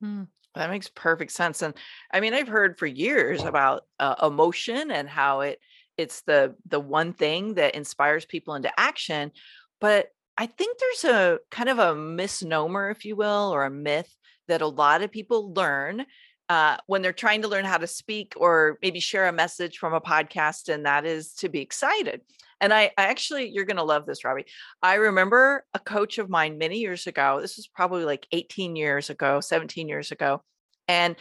Hmm. 0.00 0.22
That 0.54 0.70
makes 0.70 0.86
perfect 0.94 1.32
sense. 1.32 1.60
And 1.60 1.74
I 2.12 2.20
mean, 2.20 2.34
I've 2.34 2.46
heard 2.46 2.78
for 2.78 2.86
years 2.86 3.42
about 3.42 3.86
uh, 3.98 4.14
emotion 4.22 4.92
and 4.92 5.08
how 5.08 5.40
it 5.40 5.58
it's 5.96 6.22
the 6.22 6.54
the 6.66 6.80
one 6.80 7.12
thing 7.12 7.54
that 7.54 7.74
inspires 7.74 8.24
people 8.24 8.54
into 8.54 8.72
action, 8.78 9.32
but 9.80 10.08
I 10.36 10.46
think 10.46 10.78
there's 10.78 11.14
a 11.14 11.38
kind 11.50 11.68
of 11.68 11.78
a 11.78 11.94
misnomer, 11.94 12.90
if 12.90 13.04
you 13.04 13.16
will, 13.16 13.54
or 13.54 13.64
a 13.64 13.70
myth 13.70 14.12
that 14.48 14.62
a 14.62 14.66
lot 14.66 15.02
of 15.02 15.12
people 15.12 15.52
learn 15.52 16.04
uh, 16.48 16.76
when 16.86 17.02
they're 17.02 17.12
trying 17.12 17.42
to 17.42 17.48
learn 17.48 17.64
how 17.64 17.78
to 17.78 17.86
speak 17.86 18.34
or 18.36 18.78
maybe 18.82 19.00
share 19.00 19.28
a 19.28 19.32
message 19.32 19.78
from 19.78 19.94
a 19.94 20.00
podcast, 20.00 20.72
and 20.72 20.84
that 20.86 21.06
is 21.06 21.34
to 21.34 21.48
be 21.48 21.60
excited. 21.60 22.20
And 22.60 22.72
I, 22.72 22.84
I 22.96 23.06
actually, 23.06 23.48
you're 23.48 23.64
going 23.64 23.76
to 23.76 23.82
love 23.82 24.06
this, 24.06 24.24
Robbie. 24.24 24.46
I 24.82 24.94
remember 24.94 25.64
a 25.74 25.78
coach 25.78 26.18
of 26.18 26.28
mine 26.28 26.58
many 26.58 26.78
years 26.78 27.06
ago. 27.06 27.38
This 27.40 27.56
was 27.56 27.66
probably 27.66 28.04
like 28.04 28.26
18 28.32 28.76
years 28.76 29.10
ago, 29.10 29.40
17 29.40 29.88
years 29.88 30.12
ago. 30.12 30.42
And 30.88 31.16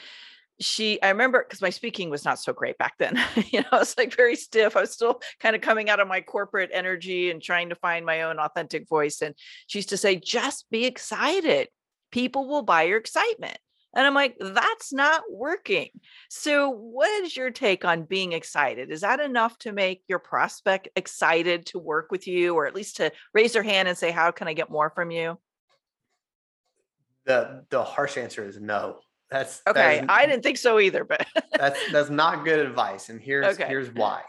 she 0.63 1.01
i 1.01 1.09
remember 1.09 1.43
because 1.43 1.61
my 1.61 1.69
speaking 1.69 2.09
was 2.09 2.25
not 2.25 2.39
so 2.39 2.53
great 2.53 2.77
back 2.77 2.93
then 2.97 3.19
you 3.51 3.61
know 3.61 3.67
i 3.71 3.77
was 3.77 3.95
like 3.97 4.15
very 4.15 4.35
stiff 4.35 4.75
i 4.75 4.81
was 4.81 4.91
still 4.91 5.21
kind 5.39 5.55
of 5.55 5.61
coming 5.61 5.89
out 5.89 5.99
of 5.99 6.07
my 6.07 6.21
corporate 6.21 6.69
energy 6.73 7.29
and 7.29 7.41
trying 7.41 7.69
to 7.69 7.75
find 7.75 8.05
my 8.05 8.23
own 8.23 8.39
authentic 8.39 8.87
voice 8.87 9.21
and 9.21 9.35
she 9.67 9.79
used 9.79 9.89
to 9.89 9.97
say 9.97 10.15
just 10.15 10.69
be 10.69 10.85
excited. 10.85 11.69
People 12.11 12.47
will 12.47 12.61
buy 12.61 12.83
your 12.83 12.97
excitement. 12.97 13.57
And 13.95 14.07
i'm 14.07 14.15
like 14.15 14.35
that's 14.39 14.91
not 14.91 15.23
working. 15.29 15.89
So 16.29 16.69
what 16.69 17.23
is 17.23 17.37
your 17.37 17.51
take 17.51 17.85
on 17.85 18.03
being 18.03 18.33
excited? 18.33 18.91
Is 18.91 19.01
that 19.01 19.19
enough 19.19 19.57
to 19.59 19.71
make 19.71 20.03
your 20.07 20.19
prospect 20.19 20.89
excited 20.95 21.67
to 21.67 21.79
work 21.79 22.11
with 22.11 22.27
you 22.27 22.55
or 22.55 22.65
at 22.65 22.75
least 22.75 22.97
to 22.97 23.11
raise 23.33 23.53
their 23.53 23.63
hand 23.63 23.87
and 23.87 23.97
say 23.97 24.11
how 24.11 24.31
can 24.31 24.47
i 24.47 24.53
get 24.53 24.71
more 24.71 24.89
from 24.89 25.11
you? 25.11 25.37
The 27.25 27.65
the 27.69 27.83
harsh 27.83 28.17
answer 28.17 28.43
is 28.43 28.59
no 28.59 28.99
that's 29.33 29.61
okay. 29.67 29.95
That 29.95 30.03
is, 30.03 30.09
I 30.09 30.25
didn't 30.27 30.43
think 30.43 30.57
so 30.57 30.79
either, 30.79 31.03
but 31.03 31.25
that's 31.51 31.79
that's 31.91 32.09
not 32.11 32.45
good 32.45 32.59
advice. 32.59 33.09
And 33.09 33.19
here's 33.19 33.55
okay. 33.55 33.67
here's 33.67 33.91
why. 33.91 34.21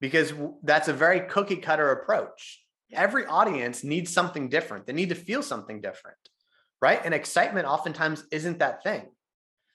Because 0.00 0.32
that's 0.62 0.88
a 0.88 0.92
very 0.92 1.20
cookie 1.20 1.56
cutter 1.56 1.90
approach. 1.90 2.62
Every 2.92 3.26
audience 3.26 3.82
needs 3.82 4.12
something 4.12 4.48
different. 4.48 4.86
They 4.86 4.92
need 4.92 5.08
to 5.08 5.14
feel 5.14 5.42
something 5.42 5.80
different, 5.80 6.18
right? 6.80 7.00
And 7.04 7.12
excitement 7.12 7.66
oftentimes 7.66 8.24
isn't 8.30 8.60
that 8.60 8.82
thing. 8.84 9.06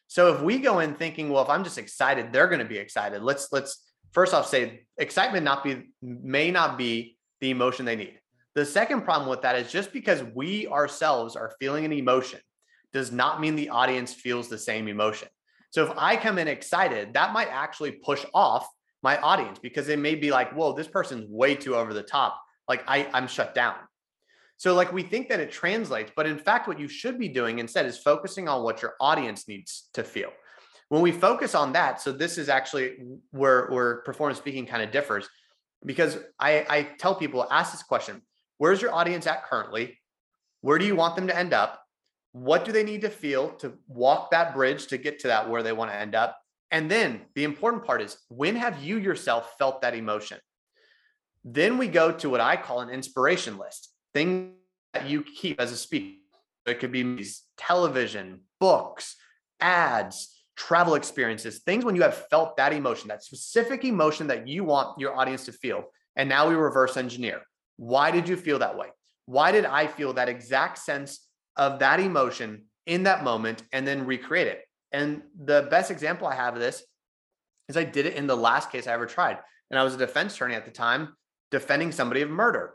So 0.08 0.34
if 0.34 0.42
we 0.42 0.60
go 0.60 0.80
in 0.80 0.96
thinking, 0.96 1.30
well, 1.30 1.44
if 1.44 1.50
I'm 1.50 1.64
just 1.64 1.78
excited, 1.78 2.32
they're 2.32 2.48
going 2.48 2.60
to 2.60 2.66
be 2.66 2.78
excited. 2.78 3.22
Let's 3.22 3.50
let's 3.52 3.84
first 4.14 4.34
off 4.34 4.48
say 4.48 4.86
excitement 4.98 5.44
not 5.44 5.64
be 5.64 5.90
may 6.02 6.52
not 6.52 6.78
be 6.78 7.18
the 7.42 7.50
emotion 7.50 7.86
they 7.86 7.98
need. 7.98 8.18
The 8.56 8.66
second 8.66 9.02
problem 9.02 9.30
with 9.30 9.42
that 9.42 9.58
is 9.58 9.70
just 9.72 9.92
because 9.92 10.24
we 10.34 10.68
ourselves 10.68 11.36
are 11.36 11.54
feeling 11.60 11.84
an 11.84 11.92
emotion 11.92 12.40
does 12.94 13.12
not 13.12 13.40
mean 13.40 13.56
the 13.56 13.70
audience 13.70 14.14
feels 14.14 14.50
the 14.50 14.58
same 14.58 14.88
emotion. 14.88 15.28
So 15.72 15.86
if 15.86 15.92
I 15.98 16.16
come 16.16 16.38
in 16.38 16.48
excited, 16.48 17.14
that 17.14 17.34
might 17.34 17.50
actually 17.50 17.92
push 17.92 18.26
off 18.34 18.68
my 19.04 19.18
audience 19.20 19.60
because 19.60 19.88
they 19.88 19.96
may 19.96 20.16
be 20.16 20.32
like, 20.32 20.52
whoa, 20.54 20.74
this 20.74 20.88
person's 20.88 21.28
way 21.30 21.56
too 21.56 21.76
over 21.76 21.94
the 21.94 22.04
top. 22.04 22.42
Like 22.68 22.84
I, 22.88 23.08
I'm 23.14 23.28
shut 23.28 23.54
down. 23.54 23.76
So 24.58 24.74
like 24.74 24.92
we 24.92 25.04
think 25.04 25.30
that 25.30 25.40
it 25.40 25.52
translates, 25.52 26.12
but 26.16 26.28
in 26.28 26.38
fact, 26.38 26.68
what 26.68 26.80
you 26.80 26.88
should 26.88 27.18
be 27.18 27.30
doing 27.30 27.60
instead 27.60 27.86
is 27.86 27.98
focusing 27.98 28.50
on 28.50 28.64
what 28.64 28.82
your 28.82 28.96
audience 29.00 29.48
needs 29.48 29.90
to 29.94 30.04
feel. 30.04 30.32
When 30.90 31.02
we 31.02 31.12
focus 31.12 31.56
on 31.56 31.74
that, 31.74 32.02
so 32.02 32.12
this 32.12 32.38
is 32.38 32.50
actually 32.50 32.98
where, 33.32 33.68
where 33.68 33.98
performance 34.02 34.40
speaking 34.40 34.66
kind 34.66 34.84
of 34.84 34.92
differs 34.92 35.30
because 35.86 36.18
I, 36.40 36.66
I 36.70 36.84
tell 36.98 37.16
people, 37.16 37.48
ask 37.50 37.72
this 37.72 37.84
question, 37.84 38.22
where's 38.58 38.82
your 38.82 38.94
audience 38.94 39.28
at 39.28 39.46
currently? 39.46 39.98
Where 40.62 40.78
do 40.78 40.86
you 40.86 40.96
want 40.96 41.16
them 41.16 41.28
to 41.28 41.38
end 41.38 41.54
up? 41.54 41.82
What 42.32 42.66
do 42.66 42.72
they 42.72 42.84
need 42.84 43.02
to 43.02 43.10
feel 43.10 43.50
to 43.58 43.74
walk 43.88 44.32
that 44.32 44.54
bridge 44.54 44.88
to 44.88 44.98
get 44.98 45.20
to 45.20 45.28
that 45.28 45.50
where 45.50 45.64
they 45.64 45.74
want 45.74 45.92
to 45.92 45.98
end 45.98 46.16
up? 46.16 46.38
And 46.72 46.90
then 46.90 47.22
the 47.36 47.44
important 47.44 47.84
part 47.84 48.02
is 48.02 48.18
when 48.30 48.56
have 48.56 48.84
you 48.84 48.98
yourself 48.98 49.56
felt 49.58 49.82
that 49.82 49.96
emotion? 49.96 50.38
Then 51.44 51.78
we 51.78 51.88
go 51.88 52.12
to 52.12 52.30
what 52.30 52.42
i 52.42 52.58
call 52.58 52.82
an 52.82 52.90
inspiration 52.90 53.58
list 53.58 53.94
things 54.14 54.54
that 54.94 55.08
you 55.10 55.24
keep 55.24 55.60
as 55.60 55.72
a 55.72 55.78
speaker 55.78 56.18
it 56.66 56.80
could 56.80 56.92
be 56.92 57.26
television 57.58 58.42
books 58.60 59.16
ads 59.62 60.40
travel 60.60 60.96
experiences 60.96 61.60
things 61.60 61.86
when 61.86 61.96
you 61.96 62.02
have 62.02 62.28
felt 62.30 62.58
that 62.58 62.74
emotion 62.74 63.08
that 63.08 63.24
specific 63.24 63.86
emotion 63.86 64.28
that 64.28 64.46
you 64.46 64.66
want 64.66 65.00
your 65.00 65.16
audience 65.16 65.46
to 65.46 65.54
feel. 65.54 65.86
And 66.18 66.28
now 66.28 66.50
we 66.50 66.56
reverse 66.56 66.98
engineer. 66.98 67.42
Why 67.78 68.12
did 68.12 68.28
you 68.28 68.36
feel 68.36 68.60
that 68.60 68.78
way? 68.78 68.88
Why 69.26 69.54
did 69.54 69.64
i 69.64 69.88
feel 69.88 70.14
that 70.14 70.28
exact 70.28 70.78
sense 70.80 71.29
of 71.60 71.80
that 71.80 72.00
emotion 72.00 72.64
in 72.88 73.04
that 73.04 73.24
moment 73.24 73.62
and 73.74 73.86
then 73.86 74.06
recreate 74.06 74.48
it. 74.48 74.62
And 74.92 75.22
the 75.38 75.68
best 75.70 75.92
example 75.92 76.26
I 76.26 76.34
have 76.34 76.56
of 76.56 76.62
this 76.62 76.82
is 77.68 77.78
I 77.78 77.84
did 77.84 78.08
it 78.08 78.16
in 78.16 78.26
the 78.26 78.36
last 78.36 78.72
case 78.72 78.88
I 78.88 78.94
ever 78.94 79.06
tried. 79.06 79.38
And 79.70 79.78
I 79.78 79.84
was 79.84 79.94
a 79.94 79.98
defense 79.98 80.34
attorney 80.34 80.56
at 80.56 80.66
the 80.66 80.72
time 80.72 81.16
defending 81.52 81.92
somebody 81.92 82.22
of 82.22 82.30
murder. 82.30 82.74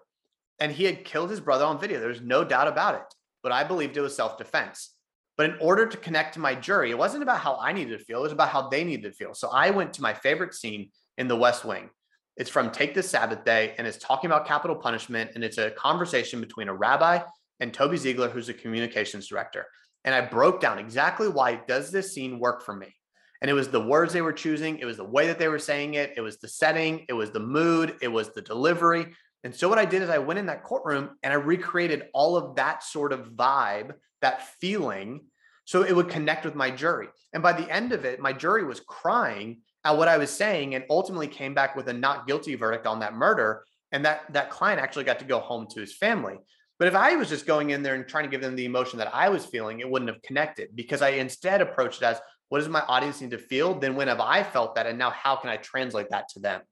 And 0.60 0.70
he 0.70 0.84
had 0.84 1.04
killed 1.04 1.30
his 1.30 1.40
brother 1.40 1.64
on 1.64 1.80
video. 1.80 1.98
There's 1.98 2.20
no 2.20 2.44
doubt 2.44 2.68
about 2.68 2.94
it. 2.94 3.14
But 3.42 3.52
I 3.52 3.64
believed 3.64 3.96
it 3.96 4.02
was 4.02 4.14
self 4.14 4.38
defense. 4.38 4.94
But 5.36 5.50
in 5.50 5.56
order 5.60 5.86
to 5.86 5.96
connect 5.96 6.34
to 6.34 6.40
my 6.40 6.54
jury, 6.54 6.90
it 6.90 6.98
wasn't 6.98 7.24
about 7.24 7.40
how 7.40 7.56
I 7.56 7.72
needed 7.72 7.98
to 7.98 8.04
feel, 8.04 8.20
it 8.20 8.22
was 8.22 8.32
about 8.32 8.50
how 8.50 8.68
they 8.68 8.84
needed 8.84 9.10
to 9.10 9.16
feel. 9.16 9.34
So 9.34 9.48
I 9.48 9.70
went 9.70 9.94
to 9.94 10.02
my 10.02 10.14
favorite 10.14 10.54
scene 10.54 10.90
in 11.18 11.26
the 11.26 11.36
West 11.36 11.64
Wing. 11.64 11.90
It's 12.36 12.50
from 12.50 12.70
Take 12.70 12.94
This 12.94 13.10
Sabbath 13.10 13.44
Day, 13.44 13.74
and 13.78 13.86
it's 13.86 13.98
talking 13.98 14.30
about 14.30 14.46
capital 14.46 14.76
punishment. 14.76 15.32
And 15.34 15.42
it's 15.42 15.58
a 15.58 15.72
conversation 15.72 16.40
between 16.40 16.68
a 16.68 16.74
rabbi 16.74 17.20
and 17.60 17.72
Toby 17.72 17.96
Ziegler, 17.96 18.28
who's 18.28 18.48
a 18.48 18.54
communications 18.54 19.28
director. 19.28 19.66
And 20.04 20.14
I 20.14 20.20
broke 20.20 20.60
down 20.60 20.78
exactly 20.78 21.28
why 21.28 21.60
does 21.66 21.90
this 21.90 22.12
scene 22.12 22.38
work 22.38 22.62
for 22.62 22.74
me? 22.74 22.94
And 23.40 23.50
it 23.50 23.54
was 23.54 23.68
the 23.68 23.80
words 23.80 24.12
they 24.12 24.22
were 24.22 24.32
choosing, 24.32 24.78
it 24.78 24.84
was 24.84 24.96
the 24.96 25.04
way 25.04 25.26
that 25.26 25.38
they 25.38 25.48
were 25.48 25.58
saying 25.58 25.94
it, 25.94 26.14
it 26.16 26.20
was 26.20 26.38
the 26.38 26.48
setting, 26.48 27.04
it 27.08 27.12
was 27.12 27.30
the 27.30 27.40
mood, 27.40 27.96
it 28.00 28.08
was 28.08 28.32
the 28.32 28.42
delivery. 28.42 29.14
And 29.44 29.54
so 29.54 29.68
what 29.68 29.78
I 29.78 29.84
did 29.84 30.02
is 30.02 30.08
I 30.08 30.18
went 30.18 30.38
in 30.38 30.46
that 30.46 30.64
courtroom 30.64 31.10
and 31.22 31.32
I 31.32 31.36
recreated 31.36 32.04
all 32.14 32.36
of 32.36 32.56
that 32.56 32.82
sort 32.82 33.12
of 33.12 33.32
vibe, 33.32 33.92
that 34.22 34.48
feeling, 34.60 35.26
so 35.66 35.82
it 35.82 35.94
would 35.94 36.08
connect 36.08 36.44
with 36.44 36.54
my 36.54 36.70
jury. 36.70 37.08
And 37.32 37.42
by 37.42 37.52
the 37.52 37.70
end 37.70 37.92
of 37.92 38.04
it, 38.04 38.20
my 38.20 38.32
jury 38.32 38.64
was 38.64 38.80
crying 38.80 39.60
at 39.84 39.96
what 39.96 40.08
I 40.08 40.16
was 40.16 40.30
saying 40.30 40.74
and 40.74 40.84
ultimately 40.88 41.28
came 41.28 41.54
back 41.54 41.76
with 41.76 41.88
a 41.88 41.92
not 41.92 42.26
guilty 42.26 42.54
verdict 42.54 42.86
on 42.86 43.00
that 43.00 43.14
murder. 43.14 43.64
And 43.92 44.04
that 44.04 44.32
that 44.32 44.50
client 44.50 44.80
actually 44.80 45.04
got 45.04 45.20
to 45.20 45.24
go 45.24 45.38
home 45.38 45.66
to 45.72 45.80
his 45.80 45.94
family. 45.94 46.36
But 46.78 46.88
if 46.88 46.94
I 46.94 47.16
was 47.16 47.28
just 47.28 47.46
going 47.46 47.70
in 47.70 47.82
there 47.82 47.94
and 47.94 48.06
trying 48.06 48.24
to 48.24 48.30
give 48.30 48.40
them 48.40 48.56
the 48.56 48.64
emotion 48.64 48.98
that 48.98 49.14
I 49.14 49.28
was 49.28 49.46
feeling, 49.46 49.80
it 49.80 49.88
wouldn't 49.88 50.10
have 50.10 50.22
connected 50.22 50.70
because 50.74 51.02
I 51.02 51.10
instead 51.10 51.60
approached 51.60 52.02
it 52.02 52.06
as 52.06 52.20
what 52.48 52.58
does 52.58 52.68
my 52.68 52.82
audience 52.82 53.20
need 53.20 53.30
to 53.30 53.38
feel? 53.38 53.74
Then 53.74 53.96
when 53.96 54.08
have 54.08 54.20
I 54.20 54.42
felt 54.42 54.74
that? 54.74 54.86
And 54.86 54.98
now 54.98 55.10
how 55.10 55.36
can 55.36 55.50
I 55.50 55.56
translate 55.56 56.10
that 56.10 56.28
to 56.30 56.40
them? 56.40 56.62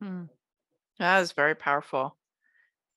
Hmm. 0.00 0.22
That 0.98 1.20
is 1.20 1.32
very 1.32 1.54
powerful. 1.54 2.16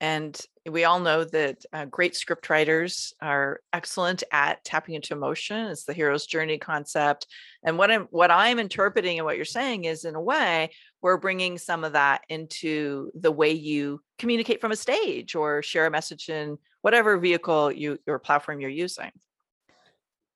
And 0.01 0.39
we 0.69 0.83
all 0.83 0.99
know 0.99 1.23
that 1.23 1.63
uh, 1.71 1.85
great 1.85 2.15
script 2.15 2.49
writers 2.49 3.13
are 3.21 3.61
excellent 3.71 4.23
at 4.31 4.63
tapping 4.65 4.95
into 4.95 5.13
emotion. 5.13 5.67
It's 5.67 5.85
the 5.85 5.93
hero's 5.93 6.25
journey 6.25 6.57
concept. 6.57 7.27
And 7.63 7.77
what 7.77 7.91
I'm 7.91 8.07
what 8.11 8.29
I'm 8.29 8.59
interpreting 8.59 9.17
and 9.17 9.25
what 9.25 9.37
you're 9.37 9.45
saying 9.45 9.85
is, 9.85 10.03
in 10.03 10.15
a 10.15 10.21
way, 10.21 10.71
we're 11.05 11.17
bringing 11.17 11.55
some 11.59 11.83
of 11.83 11.93
that 11.93 12.23
into 12.29 13.11
the 13.13 13.31
way 13.31 13.51
you 13.51 14.01
communicate 14.17 14.59
from 14.59 14.71
a 14.71 14.75
stage 14.75 15.35
or 15.35 15.61
share 15.61 15.85
a 15.85 15.91
message 15.91 16.29
in 16.29 16.57
whatever 16.81 17.15
vehicle 17.19 17.71
you 17.71 17.99
or 18.07 18.17
platform 18.17 18.59
you're 18.59 18.71
using. 18.71 19.11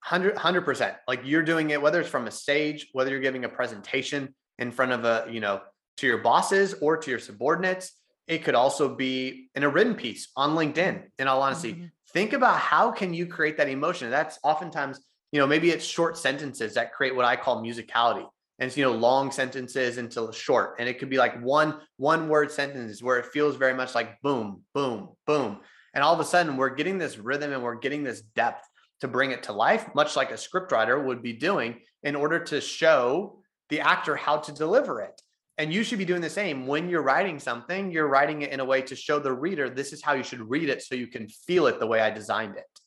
100 0.07 0.61
percent. 0.61 0.95
Like 1.07 1.21
you're 1.23 1.41
doing 1.41 1.71
it, 1.71 1.81
whether 1.81 1.99
it's 1.99 2.07
from 2.07 2.27
a 2.27 2.31
stage, 2.31 2.87
whether 2.93 3.09
you're 3.09 3.19
giving 3.19 3.45
a 3.45 3.49
presentation 3.49 4.35
in 4.59 4.69
front 4.71 4.91
of 4.91 5.05
a, 5.05 5.25
you 5.31 5.39
know, 5.39 5.59
to 5.97 6.05
your 6.05 6.19
bosses 6.19 6.75
or 6.81 6.97
to 6.97 7.09
your 7.09 7.19
subordinates 7.19 7.93
it 8.27 8.43
could 8.43 8.53
also 8.53 8.93
be 8.95 9.49
in 9.55 9.63
a 9.63 9.69
written 9.69 9.95
piece 9.95 10.29
on 10.35 10.51
LinkedIn. 10.51 11.01
In 11.17 11.27
all 11.27 11.41
honesty, 11.41 11.73
mm-hmm. 11.73 11.85
think 12.13 12.33
about 12.33 12.59
how 12.59 12.91
can 12.91 13.11
you 13.11 13.25
create 13.25 13.57
that 13.57 13.69
emotion. 13.69 14.11
That's 14.11 14.37
oftentimes 14.43 14.99
you 15.31 15.39
know, 15.39 15.47
maybe 15.47 15.69
it's 15.69 15.85
short 15.85 16.17
sentences 16.17 16.73
that 16.75 16.93
create 16.93 17.15
what 17.15 17.25
I 17.25 17.35
call 17.35 17.63
musicality. 17.63 18.27
And 18.59 18.67
it's, 18.67 18.77
you 18.77 18.83
know, 18.83 18.91
long 18.91 19.31
sentences 19.31 19.97
until 19.97 20.31
short. 20.31 20.75
And 20.79 20.89
it 20.89 20.99
could 20.99 21.09
be 21.09 21.17
like 21.17 21.41
one, 21.41 21.79
one 21.97 22.27
word 22.27 22.51
sentences 22.51 23.01
where 23.01 23.17
it 23.17 23.27
feels 23.27 23.55
very 23.55 23.73
much 23.73 23.95
like 23.95 24.21
boom, 24.21 24.63
boom, 24.73 25.09
boom. 25.25 25.59
And 25.93 26.03
all 26.03 26.13
of 26.13 26.19
a 26.19 26.25
sudden 26.25 26.57
we're 26.57 26.75
getting 26.75 26.97
this 26.97 27.17
rhythm 27.17 27.53
and 27.53 27.63
we're 27.63 27.75
getting 27.75 28.03
this 28.03 28.21
depth 28.21 28.65
to 29.01 29.07
bring 29.07 29.31
it 29.31 29.43
to 29.43 29.53
life, 29.53 29.87
much 29.95 30.15
like 30.15 30.31
a 30.31 30.35
scriptwriter 30.35 31.03
would 31.03 31.21
be 31.21 31.33
doing 31.33 31.79
in 32.03 32.15
order 32.15 32.39
to 32.39 32.61
show 32.61 33.41
the 33.69 33.79
actor 33.79 34.15
how 34.15 34.37
to 34.37 34.51
deliver 34.51 35.01
it. 35.01 35.21
And 35.57 35.73
you 35.73 35.83
should 35.83 35.97
be 35.97 36.05
doing 36.05 36.21
the 36.21 36.29
same 36.29 36.67
when 36.67 36.89
you're 36.89 37.01
writing 37.01 37.39
something, 37.39 37.91
you're 37.91 38.07
writing 38.07 38.43
it 38.43 38.51
in 38.51 38.59
a 38.61 38.65
way 38.65 38.81
to 38.83 38.95
show 38.95 39.19
the 39.19 39.33
reader 39.33 39.69
this 39.69 39.91
is 39.91 40.01
how 40.01 40.13
you 40.13 40.23
should 40.23 40.49
read 40.49 40.69
it 40.69 40.81
so 40.81 40.95
you 40.95 41.07
can 41.07 41.27
feel 41.27 41.67
it 41.67 41.79
the 41.79 41.87
way 41.87 41.99
I 41.99 42.09
designed 42.09 42.55
it. 42.55 42.79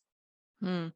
Hmm. 0.63 0.87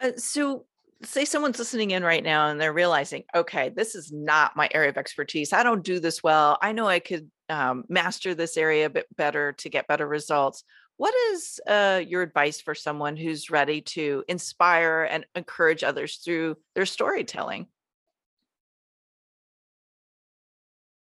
Uh, 0.00 0.10
so, 0.16 0.66
say 1.04 1.24
someone's 1.24 1.58
listening 1.58 1.92
in 1.92 2.02
right 2.02 2.22
now 2.22 2.48
and 2.48 2.60
they're 2.60 2.72
realizing, 2.72 3.24
okay, 3.34 3.70
this 3.70 3.94
is 3.94 4.12
not 4.12 4.56
my 4.56 4.68
area 4.72 4.90
of 4.90 4.96
expertise. 4.96 5.52
I 5.52 5.62
don't 5.62 5.84
do 5.84 6.00
this 6.00 6.22
well. 6.22 6.58
I 6.60 6.72
know 6.72 6.86
I 6.86 6.98
could 6.98 7.30
um, 7.48 7.84
master 7.88 8.34
this 8.34 8.56
area 8.56 8.86
a 8.86 8.90
bit 8.90 9.06
better 9.16 9.52
to 9.52 9.68
get 9.68 9.86
better 9.86 10.06
results. 10.06 10.64
What 10.96 11.14
is 11.32 11.60
uh, 11.66 12.02
your 12.06 12.22
advice 12.22 12.60
for 12.60 12.74
someone 12.74 13.16
who's 13.16 13.50
ready 13.50 13.80
to 13.80 14.24
inspire 14.28 15.02
and 15.10 15.26
encourage 15.34 15.82
others 15.82 16.18
through 16.18 16.56
their 16.74 16.86
storytelling? 16.86 17.66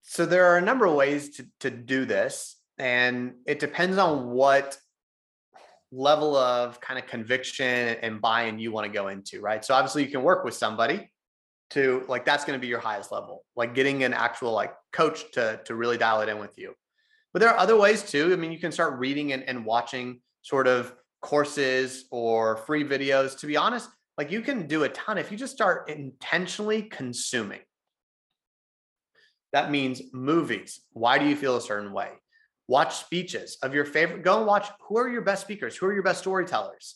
So 0.03 0.25
there 0.25 0.46
are 0.48 0.58
a 0.58 0.62
number 0.62 0.86
of 0.86 0.93
ways 0.93 1.38
to, 1.38 1.48
to 1.62 1.70
do 1.70 2.05
this, 2.05 2.58
and 2.77 3.36
it 3.46 3.60
depends 3.60 3.98
on 3.98 4.29
what 4.29 4.77
level 5.91 6.36
of 6.36 6.79
kind 6.79 6.98
of 6.98 7.05
conviction 7.07 7.65
and 8.01 8.21
buy-in 8.21 8.60
you 8.60 8.71
want 8.71 8.86
to 8.86 8.91
go 8.91 9.10
into, 9.10 9.41
right? 9.41 9.63
So 9.63 9.74
obviously 9.74 10.03
you 10.03 10.10
can 10.10 10.24
work 10.24 10.45
with 10.45 10.53
somebody 10.53 11.12
to 11.71 12.03
like 12.07 12.25
that's 12.25 12.45
going 12.45 12.57
to 12.57 12.62
be 12.62 12.67
your 12.67 12.79
highest 12.79 13.12
level, 13.12 13.43
like 13.55 13.74
getting 13.74 14.03
an 14.03 14.13
actual 14.13 14.51
like 14.51 14.74
coach 14.91 15.31
to 15.33 15.60
to 15.65 15.75
really 15.75 15.98
dial 15.98 16.21
it 16.21 16.29
in 16.29 16.39
with 16.39 16.57
you. 16.57 16.74
But 17.33 17.39
there 17.39 17.50
are 17.50 17.57
other 17.57 17.77
ways 17.77 18.03
too. 18.03 18.31
I 18.33 18.36
mean, 18.36 18.51
you 18.51 18.60
can 18.60 18.71
start 18.71 19.00
reading 19.00 19.31
and, 19.33 19.43
and 19.43 19.65
watching 19.65 20.21
sort 20.41 20.67
of 20.67 20.93
courses 21.21 22.05
or 22.12 22.57
free 22.57 22.83
videos. 22.83 23.38
To 23.39 23.48
be 23.48 23.55
honest, 23.55 23.89
like 24.17 24.31
you 24.31 24.41
can 24.41 24.67
do 24.67 24.83
a 24.83 24.89
ton 24.89 25.17
if 25.17 25.31
you 25.31 25.38
just 25.38 25.53
start 25.53 25.89
intentionally 25.89 26.83
consuming. 26.83 27.62
That 29.53 29.71
means 29.71 30.01
movies. 30.13 30.81
Why 30.91 31.19
do 31.19 31.25
you 31.25 31.36
feel 31.36 31.57
a 31.57 31.62
certain 31.62 31.91
way? 31.91 32.12
Watch 32.71 32.95
speeches 32.95 33.57
of 33.63 33.73
your 33.73 33.83
favorite. 33.83 34.23
Go 34.23 34.37
and 34.37 34.47
watch 34.47 34.69
who 34.79 34.97
are 34.97 35.09
your 35.09 35.23
best 35.23 35.41
speakers? 35.41 35.75
Who 35.75 35.87
are 35.87 35.93
your 35.93 36.03
best 36.03 36.21
storytellers? 36.21 36.95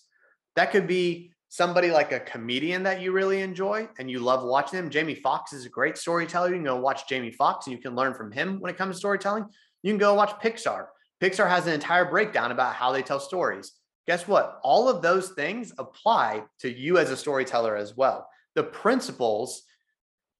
That 0.55 0.71
could 0.71 0.87
be 0.87 1.33
somebody 1.49 1.91
like 1.91 2.13
a 2.13 2.21
comedian 2.21 2.83
that 2.83 3.01
you 3.01 3.11
really 3.11 3.41
enjoy 3.41 3.89
and 3.99 4.09
you 4.09 4.19
love 4.19 4.45
watching 4.45 4.79
them. 4.79 4.89
Jamie 4.89 5.15
Foxx 5.15 5.51
is 5.51 5.65
a 5.65 5.69
great 5.69 5.97
storyteller. 5.97 6.47
You 6.47 6.55
can 6.55 6.63
go 6.63 6.77
watch 6.77 7.09
Jamie 7.09 7.29
Foxx 7.29 7.67
and 7.67 7.75
you 7.75 7.81
can 7.81 7.93
learn 7.93 8.13
from 8.13 8.31
him 8.31 8.61
when 8.61 8.73
it 8.73 8.77
comes 8.77 8.95
to 8.95 8.99
storytelling. 8.99 9.47
You 9.83 9.91
can 9.91 9.97
go 9.97 10.13
watch 10.13 10.39
Pixar. 10.41 10.85
Pixar 11.21 11.49
has 11.49 11.67
an 11.67 11.73
entire 11.73 12.05
breakdown 12.05 12.51
about 12.51 12.73
how 12.73 12.93
they 12.93 13.01
tell 13.01 13.19
stories. 13.19 13.73
Guess 14.07 14.29
what? 14.29 14.61
All 14.63 14.87
of 14.87 15.01
those 15.01 15.31
things 15.31 15.73
apply 15.77 16.43
to 16.59 16.71
you 16.73 16.99
as 16.99 17.09
a 17.09 17.17
storyteller 17.17 17.75
as 17.75 17.97
well. 17.97 18.29
The 18.55 18.63
principles 18.63 19.63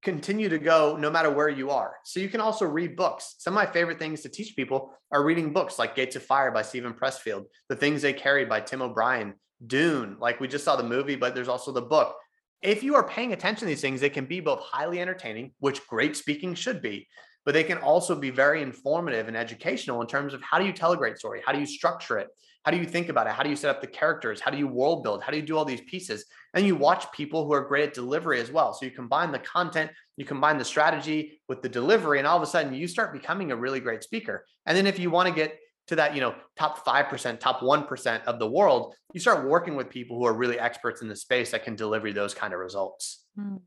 continue 0.06 0.48
to 0.48 0.60
go 0.60 0.96
no 0.98 1.10
matter 1.10 1.32
where 1.32 1.50
you 1.50 1.72
are. 1.72 1.96
So 2.04 2.20
you 2.20 2.30
can 2.30 2.40
also 2.40 2.66
read 2.66 2.96
books. 2.96 3.36
Some 3.40 3.54
of 3.54 3.56
my 3.56 3.66
favorite 3.66 3.98
things 3.98 4.22
to 4.22 4.30
teach 4.30 4.56
people 4.56 4.94
are 5.12 5.26
reading 5.26 5.52
books 5.52 5.80
like 5.80 5.96
Gates 5.96 6.16
of 6.16 6.24
Fire 6.24 6.52
by 6.52 6.62
Steven 6.62 6.94
Pressfield, 6.94 7.46
The 7.70 7.76
Things 7.76 8.04
They 8.04 8.14
Carried 8.14 8.48
by 8.48 8.62
Tim 8.62 8.84
O'Brien, 8.84 9.34
Dune, 9.66 10.18
like 10.20 10.40
we 10.40 10.48
just 10.48 10.64
saw 10.64 10.76
the 10.76 10.84
movie, 10.84 11.16
but 11.16 11.34
there's 11.34 11.48
also 11.48 11.72
the 11.72 11.82
book. 11.82 12.16
If 12.62 12.84
you 12.84 12.96
are 12.96 13.08
paying 13.08 13.34
attention 13.34 13.62
to 13.62 13.66
these 13.66 13.82
things, 13.82 14.00
they 14.00 14.10
can 14.10 14.26
be 14.26 14.40
both 14.40 14.60
highly 14.60 15.02
entertaining, 15.02 15.54
which 15.60 15.86
great 15.88 16.16
speaking 16.16 16.54
should 16.54 16.84
be, 16.84 17.08
but 17.44 17.56
they 17.56 17.64
can 17.64 17.80
also 17.80 18.16
be 18.16 18.30
very 18.30 18.62
informative 18.62 19.28
and 19.28 19.36
educational 19.36 20.02
in 20.02 20.08
terms 20.08 20.36
of 20.36 20.42
how 20.44 20.60
do 20.60 20.66
you 20.66 20.74
tell 20.74 20.92
a 20.92 20.98
great 20.98 21.18
story? 21.18 21.42
How 21.44 21.52
do 21.52 21.60
you 21.60 21.66
structure 21.66 22.20
it? 22.20 22.28
How 22.66 22.72
do 22.72 22.78
you 22.78 22.86
think 22.86 23.10
about 23.10 23.28
it? 23.28 23.34
How 23.34 23.44
do 23.44 23.50
you 23.50 23.56
set 23.56 23.70
up 23.70 23.80
the 23.80 23.86
characters? 23.86 24.42
How 24.42 24.50
do 24.50 24.58
you 24.58 24.68
world 24.68 25.04
build? 25.04 25.22
How 25.22 25.32
do 25.32 25.38
you 25.38 25.44
do 25.44 25.56
all 25.56 25.66
these 25.66 25.82
pieces? 25.82 26.26
And 26.56 26.66
you 26.66 26.76
watch 26.76 27.12
people 27.12 27.46
who 27.46 27.54
are 27.54 27.62
great 27.62 27.90
at 27.90 27.94
delivery 27.94 28.42
as 28.42 28.52
well. 28.52 28.74
So 28.74 28.86
you 28.86 28.92
combine 28.92 29.32
the 29.32 29.38
content, 29.38 29.92
you 30.18 30.26
combine 30.26 30.58
the 30.58 30.66
strategy 30.66 31.40
with 31.48 31.62
the 31.62 31.70
delivery, 31.70 32.18
and 32.18 32.28
all 32.28 32.38
of 32.38 32.42
a 32.42 32.48
sudden 32.48 32.74
you 32.74 32.88
start 32.88 33.14
becoming 33.14 33.52
a 33.52 33.56
really 33.56 33.80
great 33.80 34.04
speaker. 34.04 34.46
And 34.66 34.76
then 34.76 34.88
if 34.88 34.98
you 34.98 35.12
want 35.12 35.30
to 35.30 35.36
get 35.36 35.60
to 35.90 35.96
that, 35.98 36.16
you 36.16 36.22
know, 36.22 36.34
top 36.58 36.84
5%, 36.84 37.40
top 37.40 37.60
1% 37.60 38.24
of 38.24 38.40
the 38.40 38.50
world, 38.50 38.96
you 39.14 39.20
start 39.20 39.48
working 39.48 39.76
with 39.76 39.92
people 39.92 40.18
who 40.18 40.26
are 40.26 40.34
really 40.34 40.60
experts 40.60 41.04
in 41.04 41.08
the 41.08 41.16
space 41.16 41.52
that 41.52 41.64
can 41.64 41.76
deliver 41.76 42.12
those 42.12 42.34
kind 42.34 42.52
of 42.52 42.60
results. 42.60 43.26
Mm. 43.40 43.60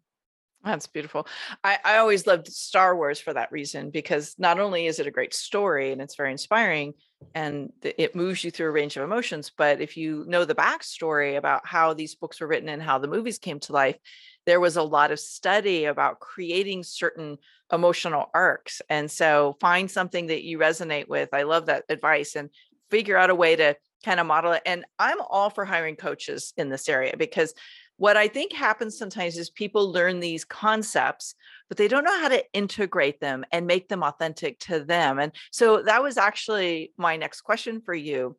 That's 0.69 0.87
beautiful. 0.87 1.27
I, 1.65 1.79
I 1.83 1.97
always 1.97 2.27
loved 2.27 2.47
Star 2.49 2.95
Wars 2.95 3.19
for 3.19 3.33
that 3.33 3.51
reason 3.51 3.89
because 3.89 4.35
not 4.39 4.61
only 4.61 4.87
is 4.87 5.01
it 5.01 5.07
a 5.07 5.11
great 5.11 5.33
story 5.33 5.93
and 5.93 6.03
it's 6.03 6.15
very 6.15 6.31
inspiring 6.31 6.93
and 7.35 7.73
it 7.83 8.15
moves 8.15 8.45
you 8.45 8.51
through 8.51 8.69
a 8.69 8.73
range 8.73 8.97
of 8.99 9.03
emotions, 9.03 9.51
but 9.57 9.81
if 9.81 9.97
you 9.97 10.25
know 10.29 10.45
the 10.45 10.55
backstory 10.55 11.39
about 11.39 11.67
how 11.67 11.95
these 11.95 12.15
books 12.15 12.41
were 12.41 12.47
written 12.47 12.69
and 12.69 12.83
how 12.83 12.99
the 12.99 13.09
movies 13.09 13.39
came 13.39 13.59
to 13.61 13.73
life, 13.73 13.97
there 14.45 14.61
was 14.61 14.77
a 14.77 14.83
lot 14.83 15.11
of 15.11 15.19
study 15.19 15.87
about 15.87 16.21
creating 16.21 16.85
certain 16.85 17.39
emotional 17.73 18.31
arcs. 18.35 18.83
And 18.91 19.11
so 19.11 19.57
find 19.61 19.91
something 19.91 20.27
that 20.27 20.45
you 20.45 20.59
resonate 20.59 21.09
with. 21.09 21.31
I 21.33 21.45
love 21.45 21.67
that 21.67 21.85
advice 21.89 22.37
and 22.37 22.51
figure 22.91 23.17
out 23.17 23.31
a 23.31 23.35
way 23.35 23.57
to 23.57 23.75
kind 24.05 24.21
of 24.21 24.27
model 24.27 24.53
it. 24.53 24.63
And 24.67 24.85
I'm 24.99 25.21
all 25.21 25.49
for 25.49 25.65
hiring 25.65 25.97
coaches 25.97 26.53
in 26.59 26.69
this 26.69 26.91
area 26.91 27.15
because 27.17 27.55
what 27.99 28.17
I 28.17 28.29
think 28.29 28.53
happens 28.53 28.97
sometimes 28.97 29.37
is 29.37 29.51
people 29.51 29.93
learn 29.93 30.21
these 30.21 30.45
concepts, 30.45 31.35
but 31.69 31.77
they 31.77 31.89
don't 31.89 32.05
know 32.05 32.21
how 32.21 32.29
to 32.29 32.45
integrate 32.53 33.21
them 33.21 33.45
and 33.53 33.67
make 33.67 33.89
them 33.89 34.03
authentic 34.03 34.61
to 34.61 34.85
them. 34.85 35.19
And 35.19 35.33
so 35.51 35.83
that 35.83 36.03
was 36.03 36.17
actually 36.17 36.93
my 36.97 37.17
next 37.17 37.43
question 37.43 37.81
for 37.81 37.95
you. 37.95 38.37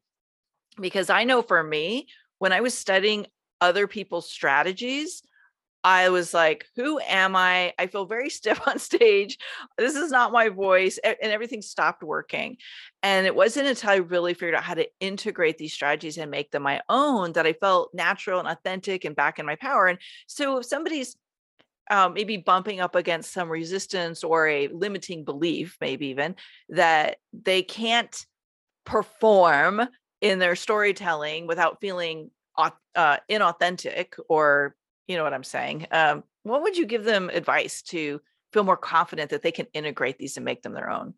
Because 0.79 1.09
I 1.09 1.25
know 1.25 1.41
for 1.41 1.61
me, 1.61 2.07
when 2.37 2.53
I 2.53 2.61
was 2.61 2.73
studying 2.73 3.27
other 3.59 3.85
people's 3.85 4.31
strategies, 4.31 5.21
I 5.83 6.09
was 6.09 6.33
like, 6.33 6.65
who 6.75 6.99
am 6.99 7.35
I? 7.35 7.73
I 7.79 7.87
feel 7.87 8.05
very 8.05 8.29
stiff 8.29 8.59
on 8.67 8.79
stage. 8.79 9.37
This 9.77 9.95
is 9.95 10.11
not 10.11 10.31
my 10.31 10.49
voice. 10.49 10.99
And 11.03 11.17
everything 11.21 11.61
stopped 11.61 12.03
working. 12.03 12.57
And 13.01 13.25
it 13.25 13.35
wasn't 13.35 13.67
until 13.67 13.91
I 13.91 13.95
really 13.95 14.33
figured 14.33 14.55
out 14.55 14.63
how 14.63 14.73
to 14.73 14.87
integrate 14.99 15.57
these 15.57 15.73
strategies 15.73 16.17
and 16.17 16.29
make 16.29 16.51
them 16.51 16.63
my 16.63 16.81
own 16.89 17.33
that 17.33 17.45
I 17.45 17.53
felt 17.53 17.93
natural 17.93 18.39
and 18.39 18.47
authentic 18.47 19.05
and 19.05 19.15
back 19.15 19.39
in 19.39 19.45
my 19.45 19.55
power. 19.55 19.87
And 19.87 19.99
so 20.27 20.57
if 20.57 20.65
somebody's 20.65 21.15
um, 21.89 22.13
maybe 22.13 22.37
bumping 22.37 22.81
up 22.81 22.95
against 22.95 23.31
some 23.31 23.49
resistance 23.49 24.23
or 24.23 24.47
a 24.47 24.67
limiting 24.67 25.23
belief, 25.23 25.77
maybe 25.81 26.07
even 26.07 26.35
that 26.69 27.17
they 27.33 27.63
can't 27.63 28.25
perform 28.85 29.87
in 30.21 30.39
their 30.39 30.55
storytelling 30.55 31.47
without 31.47 31.79
feeling 31.79 32.29
uh, 32.95 33.17
inauthentic 33.29 34.19
or 34.27 34.75
you 35.09 35.17
know 35.17 35.23
what 35.23 35.33
I'm 35.33 35.43
saying. 35.43 35.87
Um, 35.91 36.23
what 36.43 36.61
would 36.61 36.77
you 36.77 36.85
give 36.85 37.03
them 37.03 37.29
advice 37.33 37.81
to 37.81 38.21
feel 38.53 38.63
more 38.63 38.77
confident 38.77 39.31
that 39.31 39.41
they 39.41 39.51
can 39.51 39.65
integrate 39.73 40.19
these 40.19 40.37
and 40.37 40.45
make 40.45 40.61
them 40.61 40.73
their 40.73 40.89
own? 40.89 41.15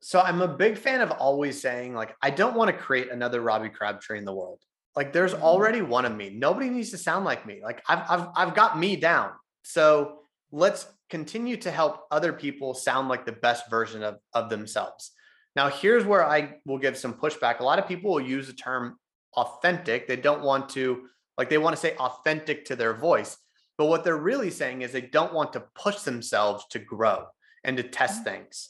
So 0.00 0.20
I'm 0.20 0.40
a 0.40 0.48
big 0.48 0.78
fan 0.78 1.02
of 1.02 1.12
always 1.12 1.60
saying, 1.60 1.94
like, 1.94 2.16
I 2.22 2.30
don't 2.30 2.56
want 2.56 2.70
to 2.70 2.76
create 2.76 3.12
another 3.12 3.42
Robbie 3.42 3.68
Crabtree 3.68 4.18
in 4.18 4.24
the 4.24 4.34
world. 4.34 4.60
Like, 4.96 5.12
there's 5.12 5.34
mm-hmm. 5.34 5.44
already 5.44 5.82
one 5.82 6.06
of 6.06 6.16
me. 6.16 6.30
Nobody 6.30 6.70
needs 6.70 6.90
to 6.90 6.98
sound 6.98 7.26
like 7.26 7.46
me. 7.46 7.60
Like, 7.62 7.82
I've 7.88 8.10
I've 8.10 8.28
I've 8.34 8.54
got 8.54 8.78
me 8.78 8.96
down. 8.96 9.30
So 9.62 10.20
let's 10.50 10.86
continue 11.10 11.58
to 11.58 11.70
help 11.70 12.00
other 12.10 12.32
people 12.32 12.72
sound 12.72 13.08
like 13.08 13.26
the 13.26 13.32
best 13.32 13.68
version 13.70 14.02
of, 14.02 14.16
of 14.32 14.48
themselves. 14.48 15.12
Now, 15.54 15.68
here's 15.68 16.06
where 16.06 16.24
I 16.24 16.54
will 16.64 16.78
give 16.78 16.96
some 16.96 17.12
pushback. 17.12 17.60
A 17.60 17.64
lot 17.64 17.78
of 17.78 17.86
people 17.86 18.12
will 18.12 18.20
use 18.20 18.46
the 18.46 18.54
term 18.54 18.96
authentic. 19.36 20.06
They 20.06 20.16
don't 20.16 20.42
want 20.42 20.68
to, 20.70 21.08
like, 21.38 21.50
they 21.50 21.58
want 21.58 21.74
to 21.76 21.80
say 21.80 21.96
authentic 21.96 22.64
to 22.66 22.76
their 22.76 22.94
voice. 22.94 23.36
But 23.78 23.86
what 23.86 24.04
they're 24.04 24.16
really 24.16 24.50
saying 24.50 24.82
is 24.82 24.92
they 24.92 25.00
don't 25.00 25.32
want 25.32 25.52
to 25.54 25.64
push 25.74 26.00
themselves 26.00 26.64
to 26.70 26.78
grow 26.78 27.26
and 27.64 27.76
to 27.76 27.82
test 27.82 28.24
mm-hmm. 28.24 28.34
things. 28.34 28.68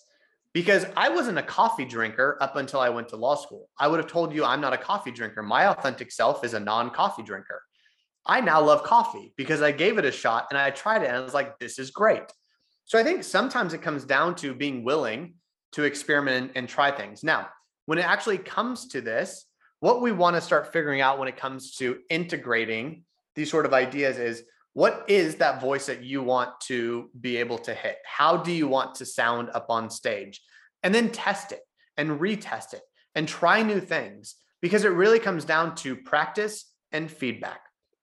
Because 0.53 0.85
I 0.97 1.09
wasn't 1.09 1.39
a 1.39 1.43
coffee 1.43 1.87
drinker 1.87 2.37
up 2.41 2.57
until 2.57 2.81
I 2.81 2.91
went 2.91 3.09
to 3.09 3.17
law 3.17 3.37
school. 3.37 3.71
I 3.79 3.89
would 3.89 3.99
have 3.99 4.11
told 4.11 4.35
you 4.35 4.45
I'm 4.45 4.61
not 4.61 4.75
a 4.75 4.79
coffee 4.79 5.11
drinker. 5.11 5.43
My 5.43 5.67
authentic 5.69 6.13
self 6.13 6.45
is 6.45 6.53
a 6.53 6.61
non 6.61 6.91
coffee 6.91 7.23
drinker. 7.23 7.63
I 8.27 8.41
now 8.41 8.61
love 8.61 8.85
coffee 8.85 9.33
because 9.37 9.63
I 9.63 9.73
gave 9.73 9.99
it 9.99 10.05
a 10.05 10.13
shot 10.13 10.49
and 10.51 10.59
I 10.59 10.71
tried 10.71 11.03
it 11.03 11.09
and 11.09 11.17
I 11.17 11.21
was 11.21 11.35
like, 11.35 11.59
this 11.59 11.79
is 11.79 11.91
great. 11.91 12.23
So 12.85 12.99
I 12.99 13.03
think 13.03 13.25
sometimes 13.25 13.73
it 13.73 13.83
comes 13.83 14.05
down 14.05 14.35
to 14.37 14.55
being 14.55 14.85
willing 14.85 15.35
to 15.73 15.85
experiment 15.85 16.53
and 16.55 16.69
try 16.69 16.91
things. 16.91 17.25
Now, 17.25 17.49
when 17.87 17.99
it 17.99 18.07
actually 18.07 18.39
comes 18.39 18.89
to 18.89 19.01
this, 19.01 19.47
what 19.83 20.01
we 20.01 20.13
want 20.13 20.37
to 20.37 20.41
start 20.41 20.73
figuring 20.73 21.01
out 21.01 21.19
when 21.19 21.27
it 21.27 21.37
comes 21.37 21.75
to 21.75 21.99
integrating 22.09 23.03
these 23.35 23.51
sort 23.51 23.67
of 23.67 23.75
ideas 23.75 24.17
is 24.17 24.45
what 24.75 25.05
is 25.09 25.35
that 25.37 25.61
voice 25.61 25.87
that 25.87 26.05
you 26.05 26.23
want 26.23 26.51
to 26.61 27.11
be 27.21 27.39
able 27.39 27.59
to 27.59 27.75
hit? 27.75 27.97
How 28.07 28.37
do 28.37 28.53
you 28.53 28.69
want 28.69 28.95
to 28.95 29.05
sound 29.05 29.51
up 29.53 29.67
on 29.71 29.91
stage? 29.91 30.41
And 30.85 30.95
then 30.95 31.11
test 31.11 31.51
it 31.51 31.63
and 31.97 32.21
retest 32.21 32.75
it 32.75 32.83
and 33.17 33.27
try 33.27 33.65
new 33.65 33.81
things 33.81 34.37
because 34.61 34.85
it 34.85 34.91
really 34.91 35.19
comes 35.19 35.45
down 35.45 35.75
to 35.77 35.97
practice 35.97 36.73
and 36.93 37.11
feedback. 37.11 37.63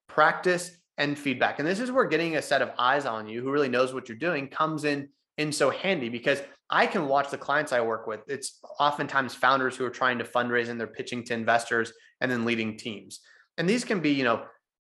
Practice 0.09 0.71
and 0.97 1.17
feedback. 1.17 1.59
And 1.59 1.67
this 1.67 1.79
is 1.79 1.93
where 1.93 2.09
getting 2.09 2.35
a 2.35 2.41
set 2.41 2.61
of 2.61 2.73
eyes 2.77 3.05
on 3.05 3.29
you 3.29 3.41
who 3.41 3.51
really 3.51 3.69
knows 3.69 3.93
what 3.93 4.09
you're 4.09 4.17
doing 4.17 4.49
comes 4.49 4.83
in 4.83 5.07
in 5.37 5.53
so 5.53 5.69
handy 5.69 6.09
because 6.09 6.41
I 6.69 6.85
can 6.85 7.07
watch 7.07 7.31
the 7.31 7.37
clients 7.37 7.71
I 7.71 7.81
work 7.81 8.05
with. 8.05 8.21
It's 8.27 8.59
oftentimes 8.79 9.33
founders 9.33 9.75
who 9.75 9.85
are 9.85 9.89
trying 9.89 10.19
to 10.19 10.23
fundraise 10.23 10.69
and 10.69 10.79
they're 10.79 10.87
pitching 10.87 11.23
to 11.25 11.33
investors 11.33 11.93
and 12.21 12.29
then 12.29 12.45
leading 12.45 12.77
teams. 12.77 13.21
And 13.57 13.67
these 13.67 13.83
can 13.83 13.99
be, 13.99 14.11
you 14.11 14.23
know, 14.23 14.43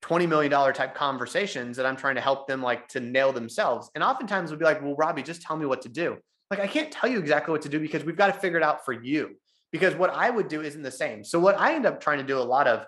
$20 0.04 0.28
million 0.28 0.52
type 0.74 0.96
conversations 0.96 1.78
that 1.78 1.86
I'm 1.86 1.96
trying 1.96 2.16
to 2.16 2.22
help 2.22 2.48
them 2.48 2.62
like 2.62 2.88
to 2.90 3.00
nail 3.00 3.32
themselves. 3.32 3.90
And 3.96 4.04
oftentimes 4.04 4.50
we'll 4.50 4.60
be 4.60 4.66
like, 4.66 4.82
well, 4.82 4.96
Robbie, 4.96 5.24
just 5.24 5.42
tell 5.42 5.58
me 5.58 5.66
what 5.66 5.82
to 5.84 5.90
do. 5.90 6.18
Like, 6.50 6.60
I 6.60 6.68
can't 6.68 6.92
tell 6.92 7.10
you 7.10 7.20
exactly 7.20 7.52
what 7.52 7.62
to 7.64 7.70
do 7.70 7.80
because 7.80 8.04
we've 8.04 8.16
got 8.16 8.28
to 8.28 8.34
figure 8.34 8.58
it 8.58 8.64
out 8.64 8.86
for 8.86 8.94
you. 8.94 9.36
Because 9.72 9.96
what 9.96 10.12
I 10.12 10.30
would 10.30 10.48
do 10.48 10.62
isn't 10.62 10.82
the 10.82 10.92
same. 10.92 11.24
So 11.24 11.40
what 11.40 11.60
I 11.60 11.76
end 11.76 11.86
up 11.86 12.00
trying 12.00 12.20
to 12.20 12.24
do 12.24 12.38
a 12.38 12.40
lot 12.40 12.68
of 12.68 12.86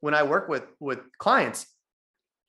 when 0.00 0.14
I 0.14 0.22
work 0.22 0.48
with 0.48 0.64
with 0.78 1.00
clients 1.18 1.66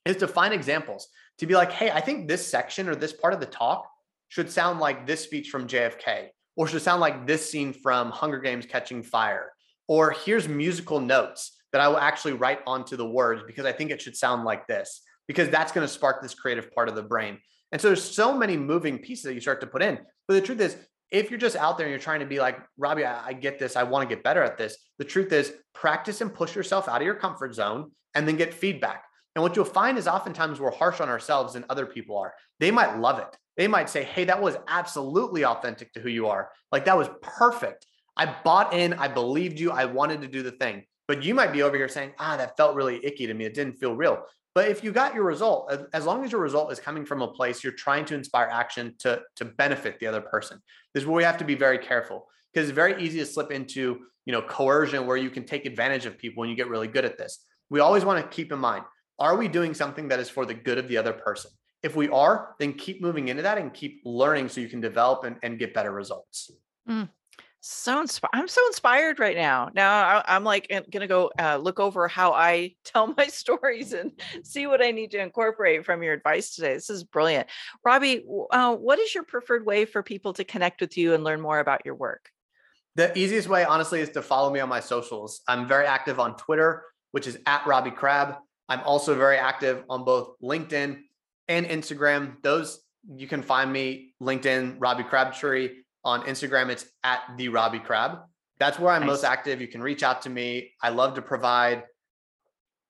is 0.06 0.18
to 0.18 0.28
find 0.28 0.54
examples 0.54 1.08
to 1.38 1.46
be 1.46 1.54
like, 1.54 1.72
hey, 1.72 1.90
I 1.90 2.02
think 2.02 2.28
this 2.28 2.46
section 2.46 2.90
or 2.90 2.96
this 2.96 3.14
part 3.14 3.34
of 3.34 3.40
the 3.40 3.46
talk 3.46 3.91
should 4.32 4.50
sound 4.50 4.80
like 4.80 5.06
this 5.06 5.22
speech 5.22 5.50
from 5.50 5.68
JFK, 5.68 6.30
or 6.56 6.66
should 6.66 6.82
sound 6.82 7.02
like 7.02 7.28
this 7.28 7.52
scene 7.52 7.74
from 7.74 8.12
Hunger 8.12 8.40
Games 8.40 8.66
Catching 8.66 9.04
Fire, 9.04 9.52
or 9.90 10.12
here's 10.12 10.48
musical 10.48 11.02
notes 11.02 11.62
that 11.74 11.82
I 11.82 11.90
will 11.90 11.98
actually 11.98 12.34
write 12.34 12.60
onto 12.66 12.96
the 12.96 13.06
words 13.06 13.44
because 13.46 13.66
I 13.66 13.74
think 13.74 13.92
it 13.92 14.02
should 14.02 14.16
sound 14.16 14.46
like 14.46 14.68
this, 14.68 15.02
because 15.28 15.50
that's 15.50 15.74
going 15.74 15.86
to 15.86 15.94
spark 15.94 16.22
this 16.22 16.34
creative 16.34 16.72
part 16.72 16.88
of 16.88 16.96
the 16.96 17.04
brain. 17.04 17.40
And 17.74 17.82
so 17.82 17.90
there's 17.90 18.04
so 18.04 18.34
many 18.38 18.56
moving 18.56 19.00
pieces 19.00 19.26
that 19.26 19.34
you 19.34 19.42
start 19.42 19.60
to 19.62 19.68
put 19.68 19.82
in. 19.82 20.00
But 20.30 20.36
the 20.36 20.42
truth 20.42 20.62
is, 20.62 20.78
if 21.12 21.30
you're 21.30 21.38
just 21.38 21.58
out 21.58 21.78
there 21.78 21.86
and 21.86 21.92
you're 21.92 22.00
trying 22.00 22.22
to 22.22 22.26
be 22.26 22.40
like, 22.40 22.58
Robbie, 22.78 23.04
I, 23.04 23.28
I 23.28 23.34
get 23.34 23.60
this, 23.60 23.76
I 23.76 23.84
want 23.84 24.10
to 24.10 24.16
get 24.16 24.24
better 24.24 24.42
at 24.42 24.58
this. 24.58 24.78
The 24.98 25.04
truth 25.04 25.34
is, 25.34 25.52
practice 25.74 26.22
and 26.22 26.34
push 26.34 26.56
yourself 26.56 26.88
out 26.88 27.02
of 27.02 27.06
your 27.06 27.16
comfort 27.16 27.54
zone 27.54 27.92
and 28.16 28.26
then 28.26 28.38
get 28.38 28.54
feedback. 28.54 29.04
And 29.36 29.44
what 29.44 29.58
you'll 29.58 29.66
find 29.66 29.98
is 29.98 30.08
oftentimes 30.08 30.62
we're 30.62 30.72
harsh 30.72 31.02
on 31.02 31.10
ourselves 31.10 31.54
than 31.54 31.66
other 31.70 31.86
people 31.86 32.18
are. 32.18 32.34
They 32.62 32.72
might 32.72 32.98
love 32.98 33.20
it. 33.20 33.38
They 33.62 33.68
might 33.68 33.92
say, 33.92 34.04
Hey, 34.04 34.24
that 34.24 34.42
was 34.42 34.58
absolutely 34.68 35.46
authentic 35.46 35.94
to 35.94 36.00
who 36.00 36.10
you 36.10 36.26
are. 36.26 36.50
Like 36.72 36.86
that 36.86 36.98
was 36.98 37.12
perfect. 37.22 37.86
I 38.18 38.36
bought 38.44 38.74
in, 38.74 38.92
I 38.94 39.08
believed 39.08 39.60
you, 39.60 39.70
I 39.70 39.86
wanted 39.86 40.22
to 40.22 40.28
do 40.28 40.42
the 40.42 40.54
thing. 40.54 40.82
But 41.08 41.22
you 41.22 41.36
might 41.36 41.54
be 41.54 41.62
over 41.62 41.78
here 41.78 41.88
saying, 41.88 42.14
Ah, 42.18 42.38
that 42.38 42.58
felt 42.58 42.76
really 42.76 43.06
icky 43.06 43.28
to 43.28 43.36
me. 43.36 43.46
It 43.46 43.54
didn't 43.54 43.76
feel 43.76 43.96
real. 43.96 44.24
But 44.56 44.70
if 44.70 44.84
you 44.84 44.92
got 44.92 45.14
your 45.14 45.26
result, 45.26 45.72
as 45.94 46.06
long 46.06 46.26
as 46.26 46.32
your 46.32 46.42
result 46.42 46.72
is 46.72 46.80
coming 46.80 47.06
from 47.06 47.22
a 47.22 47.28
place 47.28 47.64
you're 47.64 47.74
trying 47.74 48.04
to 48.06 48.16
inspire 48.16 48.50
action 48.52 48.96
to, 49.02 49.22
to 49.36 49.46
benefit 49.46 50.00
the 50.00 50.08
other 50.08 50.22
person, 50.22 50.60
this 50.96 51.04
is 51.04 51.08
where 51.08 51.18
we 51.18 51.24
have 51.24 51.38
to 51.38 51.46
be 51.46 51.54
very 51.54 51.78
careful 51.78 52.26
because 52.52 52.68
it's 52.68 52.76
very 52.76 53.00
easy 53.04 53.20
to 53.20 53.28
slip 53.28 53.52
into 53.52 54.00
you 54.26 54.34
know 54.34 54.42
coercion 54.42 55.06
where 55.06 55.18
you 55.18 55.30
can 55.30 55.44
take 55.44 55.68
advantage 55.68 56.08
of 56.08 56.18
people 56.18 56.42
when 56.42 56.50
you 56.50 56.56
get 56.56 56.68
really 56.68 56.88
good 56.88 57.06
at 57.06 57.20
this. 57.20 57.46
We 57.70 57.80
always 57.80 58.06
want 58.06 58.24
to 58.24 58.36
keep 58.36 58.52
in 58.52 58.58
mind 58.58 58.86
are 59.20 59.38
we 59.38 59.48
doing 59.48 59.76
something 59.76 60.08
that 60.08 60.20
is 60.20 60.32
for 60.32 60.48
the 60.48 60.56
good 60.56 60.80
of 60.80 60.88
the 60.88 60.98
other 60.98 61.14
person? 61.14 61.52
If 61.84 61.96
we 61.96 62.10
are, 62.10 62.56
then 62.60 62.74
keep 62.74 63.02
moving 63.02 63.30
into 63.30 63.44
that 63.44 63.58
and 63.58 63.74
keep 63.74 64.02
learning 64.06 64.50
so 64.50 64.62
you 64.62 64.70
can 64.70 64.82
develop 64.82 65.24
and, 65.24 65.38
and 65.42 65.58
get 65.58 65.74
better 65.74 65.92
results. 65.92 66.52
Mm. 66.88 67.10
So 67.64 68.04
insp- 68.04 68.28
I'm 68.34 68.48
so 68.48 68.66
inspired 68.68 69.20
right 69.20 69.38
now. 69.38 69.70
Now 69.76 70.24
I, 70.26 70.36
am 70.36 70.44
like 70.44 70.72
gonna 70.92 71.08
go 71.08 71.30
uh, 71.40 71.58
look 71.58 71.80
over 71.80 72.08
how 72.08 72.34
I 72.34 72.74
tell 72.84 73.14
my 73.16 73.28
stories 73.28 73.94
and 73.94 74.12
see 74.44 74.66
what 74.66 74.84
I 74.84 74.90
need 74.90 75.12
to 75.12 75.20
incorporate 75.20 75.86
from 75.86 76.02
your 76.02 76.14
advice 76.14 76.56
today. 76.56 76.74
This 76.74 76.90
is 76.90 77.04
brilliant, 77.04 77.48
Robbie. 77.86 78.26
Uh, 78.50 78.76
what 78.76 78.98
is 78.98 79.14
your 79.14 79.24
preferred 79.24 79.66
way 79.66 79.86
for 79.86 80.02
people 80.02 80.34
to 80.34 80.44
connect 80.44 80.82
with 80.82 80.98
you 80.98 81.14
and 81.14 81.24
learn 81.24 81.40
more 81.40 81.60
about 81.60 81.86
your 81.86 81.96
work? 81.96 82.30
The 82.96 83.18
easiest 83.18 83.48
way, 83.48 83.64
honestly, 83.64 84.02
is 84.02 84.10
to 84.10 84.24
follow 84.24 84.52
me 84.52 84.60
on 84.60 84.68
my 84.68 84.80
socials. 84.80 85.42
I'm 85.48 85.68
very 85.68 85.86
active 85.86 86.20
on 86.20 86.36
Twitter, 86.38 86.84
which 87.12 87.28
is 87.28 87.38
at 87.46 87.66
Robbie 87.68 87.92
Crab. 87.92 88.38
I'm 88.70 88.82
also 88.82 89.16
very 89.16 89.38
active 89.38 89.84
on 89.88 90.04
both 90.04 90.34
LinkedIn 90.42 91.02
and 91.52 91.66
Instagram. 91.66 92.42
Those 92.42 92.80
you 93.16 93.28
can 93.28 93.42
find 93.42 93.72
me 93.72 94.14
LinkedIn, 94.22 94.78
Robbie 94.80 95.04
Crabtree. 95.04 95.70
On 96.04 96.24
Instagram, 96.24 96.70
it's 96.70 96.86
at 97.04 97.20
the 97.38 97.50
Robbie 97.50 97.78
Crab. 97.78 98.22
That's 98.58 98.80
where 98.80 98.92
I'm 98.92 99.02
nice. 99.02 99.08
most 99.08 99.24
active. 99.24 99.62
You 99.62 99.68
can 99.68 99.84
reach 99.84 100.02
out 100.02 100.24
to 100.24 100.32
me. 100.32 100.72
I 100.82 100.90
love 100.90 101.14
to 101.14 101.22
provide 101.22 101.84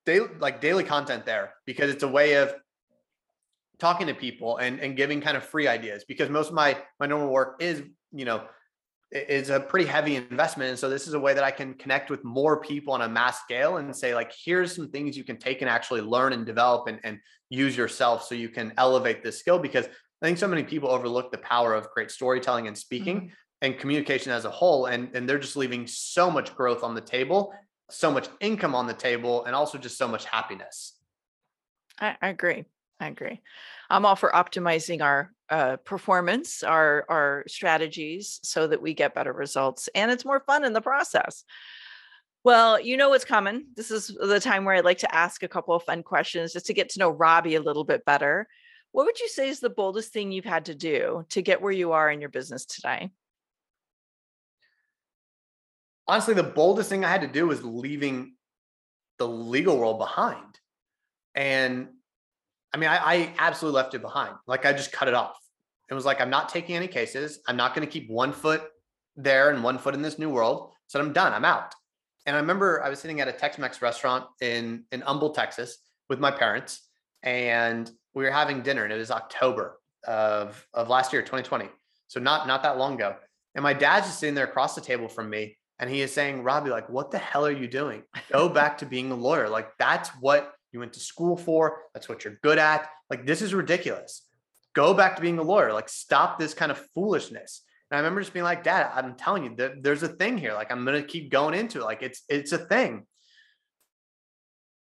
daily, 0.05 0.29
like 0.39 0.61
daily 0.61 0.85
content 0.85 1.25
there 1.25 1.53
because 1.65 1.89
it's 1.89 2.03
a 2.03 2.07
way 2.07 2.35
of 2.35 2.53
talking 3.79 4.07
to 4.07 4.13
people 4.13 4.57
and, 4.57 4.79
and 4.79 4.95
giving 4.95 5.19
kind 5.19 5.35
of 5.35 5.43
free 5.43 5.67
ideas 5.67 6.05
because 6.07 6.29
most 6.29 6.49
of 6.49 6.53
my 6.53 6.77
my 7.01 7.05
normal 7.05 7.33
work 7.33 7.57
is 7.59 7.83
you 8.13 8.23
know 8.23 8.43
is 9.11 9.49
a 9.49 9.59
pretty 9.59 9.85
heavy 9.85 10.15
investment. 10.15 10.69
And 10.69 10.79
so 10.79 10.89
this 10.89 11.07
is 11.07 11.13
a 11.13 11.19
way 11.19 11.33
that 11.33 11.43
I 11.43 11.51
can 11.51 11.73
connect 11.73 12.09
with 12.09 12.23
more 12.23 12.61
people 12.61 12.93
on 12.93 13.01
a 13.01 13.09
mass 13.09 13.41
scale 13.41 13.77
and 13.77 13.95
say, 13.95 14.15
like, 14.15 14.31
here's 14.45 14.73
some 14.73 14.89
things 14.89 15.17
you 15.17 15.23
can 15.23 15.37
take 15.37 15.61
and 15.61 15.69
actually 15.69 16.01
learn 16.01 16.33
and 16.33 16.45
develop 16.45 16.87
and, 16.87 16.99
and 17.03 17.19
use 17.49 17.75
yourself 17.75 18.25
so 18.25 18.35
you 18.35 18.49
can 18.49 18.73
elevate 18.77 19.21
this 19.21 19.37
skill. 19.37 19.59
Because 19.59 19.85
I 19.85 20.25
think 20.25 20.37
so 20.37 20.47
many 20.47 20.63
people 20.63 20.89
overlook 20.89 21.31
the 21.31 21.39
power 21.39 21.73
of 21.73 21.89
great 21.91 22.09
storytelling 22.09 22.67
and 22.67 22.77
speaking 22.77 23.17
mm-hmm. 23.17 23.33
and 23.61 23.77
communication 23.77 24.31
as 24.31 24.45
a 24.45 24.51
whole. 24.51 24.85
And, 24.85 25.13
and 25.13 25.27
they're 25.27 25.39
just 25.39 25.57
leaving 25.57 25.87
so 25.87 26.31
much 26.31 26.55
growth 26.55 26.83
on 26.83 26.95
the 26.95 27.01
table, 27.01 27.53
so 27.89 28.11
much 28.11 28.29
income 28.39 28.75
on 28.75 28.87
the 28.87 28.93
table, 28.93 29.43
and 29.43 29.53
also 29.53 29.77
just 29.77 29.97
so 29.97 30.07
much 30.07 30.23
happiness. 30.25 30.97
I, 31.99 32.15
I 32.21 32.29
agree. 32.29 32.63
I 33.01 33.07
agree. 33.07 33.41
I'm 33.89 34.05
all 34.05 34.15
for 34.15 34.29
optimizing 34.29 35.01
our 35.01 35.33
uh, 35.49 35.77
performance, 35.77 36.61
our 36.61 37.03
our 37.09 37.43
strategies, 37.47 38.39
so 38.43 38.67
that 38.67 38.81
we 38.81 38.93
get 38.93 39.15
better 39.15 39.33
results, 39.33 39.89
and 39.95 40.11
it's 40.11 40.23
more 40.23 40.39
fun 40.39 40.63
in 40.63 40.73
the 40.73 40.81
process. 40.81 41.43
Well, 42.43 42.79
you 42.79 42.97
know 42.97 43.09
what's 43.09 43.25
coming. 43.25 43.65
This 43.75 43.89
is 43.89 44.07
the 44.07 44.39
time 44.39 44.65
where 44.65 44.75
I'd 44.75 44.85
like 44.85 44.99
to 44.99 45.15
ask 45.15 45.41
a 45.41 45.47
couple 45.47 45.75
of 45.75 45.83
fun 45.83 46.03
questions 46.03 46.53
just 46.53 46.67
to 46.67 46.73
get 46.73 46.89
to 46.89 46.99
know 46.99 47.09
Robbie 47.09 47.55
a 47.55 47.61
little 47.61 47.83
bit 47.83 48.05
better. 48.05 48.47
What 48.91 49.05
would 49.07 49.19
you 49.19 49.27
say 49.27 49.49
is 49.49 49.59
the 49.59 49.69
boldest 49.69 50.13
thing 50.13 50.31
you've 50.31 50.45
had 50.45 50.65
to 50.65 50.75
do 50.75 51.25
to 51.29 51.41
get 51.41 51.61
where 51.61 51.71
you 51.71 51.93
are 51.93 52.09
in 52.11 52.21
your 52.21 52.29
business 52.29 52.65
today? 52.65 53.11
Honestly, 56.07 56.33
the 56.35 56.43
boldest 56.43 56.89
thing 56.89 57.03
I 57.03 57.09
had 57.09 57.21
to 57.21 57.27
do 57.27 57.47
was 57.47 57.63
leaving 57.63 58.35
the 59.17 59.27
legal 59.27 59.77
world 59.77 59.97
behind. 59.97 60.59
And 61.33 61.89
I 62.73 62.77
mean, 62.77 62.89
I, 62.89 62.97
I 62.97 63.33
absolutely 63.37 63.77
left 63.77 63.93
it 63.93 64.01
behind. 64.01 64.33
Like 64.47 64.65
I 64.65 64.73
just 64.73 64.91
cut 64.91 65.07
it 65.07 65.13
off. 65.13 65.37
It 65.89 65.93
was 65.93 66.05
like, 66.05 66.21
I'm 66.21 66.29
not 66.29 66.47
taking 66.47 66.75
any 66.75 66.87
cases. 66.87 67.39
I'm 67.47 67.57
not 67.57 67.75
going 67.75 67.85
to 67.85 67.91
keep 67.91 68.09
one 68.09 68.31
foot 68.31 68.63
there 69.17 69.49
and 69.49 69.61
one 69.61 69.77
foot 69.77 69.93
in 69.93 70.01
this 70.01 70.17
new 70.17 70.29
world. 70.29 70.71
So 70.87 70.99
I'm 70.99 71.11
done. 71.11 71.33
I'm 71.33 71.43
out. 71.45 71.73
And 72.25 72.35
I 72.35 72.39
remember 72.39 72.81
I 72.83 72.89
was 72.89 72.99
sitting 72.99 73.19
at 73.19 73.27
a 73.27 73.33
Tex-Mex 73.33 73.81
restaurant 73.81 74.25
in 74.41 74.85
in 74.91 75.01
Humble, 75.01 75.31
Texas, 75.31 75.77
with 76.07 76.19
my 76.19 76.31
parents, 76.31 76.87
and 77.23 77.89
we 78.13 78.23
were 78.23 78.31
having 78.31 78.61
dinner, 78.61 78.83
and 78.83 78.93
it 78.93 78.97
was 78.97 79.11
October 79.11 79.79
of 80.07 80.65
of 80.73 80.87
last 80.87 81.13
year, 81.13 81.21
2020. 81.21 81.69
So 82.07 82.19
not 82.19 82.47
not 82.47 82.63
that 82.63 82.77
long 82.77 82.95
ago. 82.95 83.15
And 83.55 83.63
my 83.63 83.73
dad's 83.73 84.07
just 84.07 84.19
sitting 84.19 84.35
there 84.35 84.45
across 84.45 84.75
the 84.75 84.81
table 84.81 85.07
from 85.07 85.29
me, 85.29 85.57
and 85.79 85.89
he 85.89 86.01
is 86.01 86.13
saying, 86.13 86.43
"Robbie, 86.43 86.69
like, 86.69 86.89
what 86.89 87.11
the 87.11 87.17
hell 87.17 87.45
are 87.45 87.51
you 87.51 87.67
doing? 87.67 88.03
Go 88.31 88.47
back 88.47 88.77
to 88.77 88.85
being 88.85 89.11
a 89.11 89.15
lawyer. 89.15 89.49
Like, 89.49 89.69
that's 89.77 90.09
what 90.19 90.53
you 90.71 90.79
went 90.79 90.93
to 90.93 90.99
school 90.99 91.37
for. 91.37 91.79
That's 91.93 92.07
what 92.07 92.23
you're 92.23 92.39
good 92.41 92.57
at. 92.57 92.89
Like, 93.09 93.25
this 93.25 93.41
is 93.41 93.53
ridiculous. 93.53 94.25
Go 94.73 94.93
back 94.93 95.15
to 95.15 95.21
being 95.21 95.37
a 95.37 95.43
lawyer. 95.43 95.73
Like, 95.73 95.89
stop 95.89 96.39
this 96.39 96.53
kind 96.53 96.71
of 96.71 96.77
foolishness. 96.95 97.63
And 97.89 97.97
I 97.97 97.99
remember 97.99 98.21
just 98.21 98.33
being 98.33 98.45
like, 98.45 98.63
Dad, 98.63 98.89
I'm 98.95 99.15
telling 99.15 99.43
you, 99.43 99.71
there's 99.81 100.03
a 100.03 100.07
thing 100.07 100.37
here. 100.37 100.53
Like, 100.53 100.71
I'm 100.71 100.85
gonna 100.85 101.03
keep 101.03 101.29
going 101.29 101.53
into 101.53 101.79
it. 101.79 101.83
Like, 101.83 102.01
it's 102.01 102.23
it's 102.29 102.53
a 102.53 102.57
thing. 102.57 103.05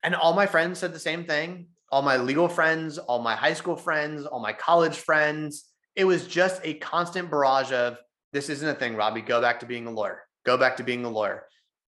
And 0.03 0.15
all 0.15 0.35
my 0.35 0.47
friends 0.47 0.79
said 0.79 0.93
the 0.93 0.99
same 0.99 1.25
thing. 1.25 1.69
All 1.91 2.03
my 2.03 2.19
legal 2.19 2.49
friends, 2.49 2.99
all 2.99 3.21
my 3.21 3.35
high 3.35 3.55
school 3.55 3.77
friends, 3.77 4.27
all 4.27 4.41
my 4.41 4.53
college 4.53 4.97
friends. 4.97 5.65
It 5.97 6.05
was 6.05 6.27
just 6.27 6.61
a 6.65 6.75
constant 6.75 7.31
barrage 7.31 7.73
of 7.73 7.99
this 8.33 8.51
isn't 8.51 8.69
a 8.69 8.75
thing, 8.75 8.95
Robbie. 8.95 9.23
Go 9.23 9.41
back 9.41 9.61
to 9.61 9.67
being 9.67 9.87
a 9.87 9.91
lawyer. 9.91 10.23
Go 10.45 10.59
back 10.59 10.77
to 10.77 10.85
being 10.85 11.05
a 11.07 11.09
lawyer. 11.09 11.48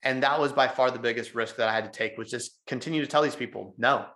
And 0.07 0.23
that 0.23 0.39
was 0.39 0.53
by 0.53 0.69
far 0.69 0.93
the 0.93 1.01
biggest 1.01 1.35
risk 1.35 1.57
that 1.57 1.69
I 1.69 1.73
had 1.73 1.83
to 1.83 1.91
take 1.91 2.17
was 2.17 2.31
just 2.31 2.61
continue 2.69 3.01
to 3.01 3.09
tell 3.09 3.23
these 3.23 3.35
people, 3.35 3.75
no, 3.77 4.07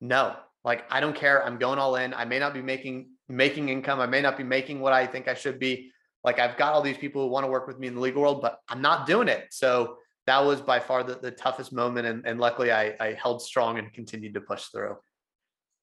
no, 0.00 0.36
like 0.64 0.84
I 0.90 1.00
don't 1.00 1.14
care. 1.14 1.44
I'm 1.44 1.58
going 1.58 1.78
all 1.78 1.96
in. 1.96 2.14
I 2.14 2.24
may 2.24 2.38
not 2.38 2.54
be 2.54 2.62
making 2.62 3.10
making 3.28 3.68
income. 3.68 4.00
I 4.00 4.06
may 4.06 4.22
not 4.22 4.38
be 4.38 4.42
making 4.42 4.80
what 4.80 4.94
I 4.94 5.06
think 5.06 5.28
I 5.28 5.34
should 5.34 5.58
be. 5.58 5.92
Like 6.24 6.38
I've 6.38 6.56
got 6.56 6.72
all 6.72 6.80
these 6.80 6.96
people 6.96 7.22
who 7.22 7.28
want 7.28 7.44
to 7.44 7.50
work 7.50 7.66
with 7.66 7.78
me 7.78 7.88
in 7.88 7.94
the 7.94 8.00
legal 8.00 8.22
world, 8.22 8.40
but 8.40 8.58
I'm 8.70 8.80
not 8.80 9.06
doing 9.06 9.28
it. 9.28 9.48
So 9.50 9.98
that 10.26 10.42
was 10.42 10.62
by 10.62 10.80
far 10.80 11.02
the, 11.02 11.16
the 11.16 11.30
toughest 11.30 11.74
moment. 11.74 12.06
And, 12.06 12.26
and 12.26 12.40
luckily 12.40 12.72
I, 12.72 12.94
I 12.98 13.12
held 13.12 13.42
strong 13.42 13.78
and 13.78 13.92
continued 13.92 14.32
to 14.34 14.40
push 14.40 14.64
through. 14.68 14.96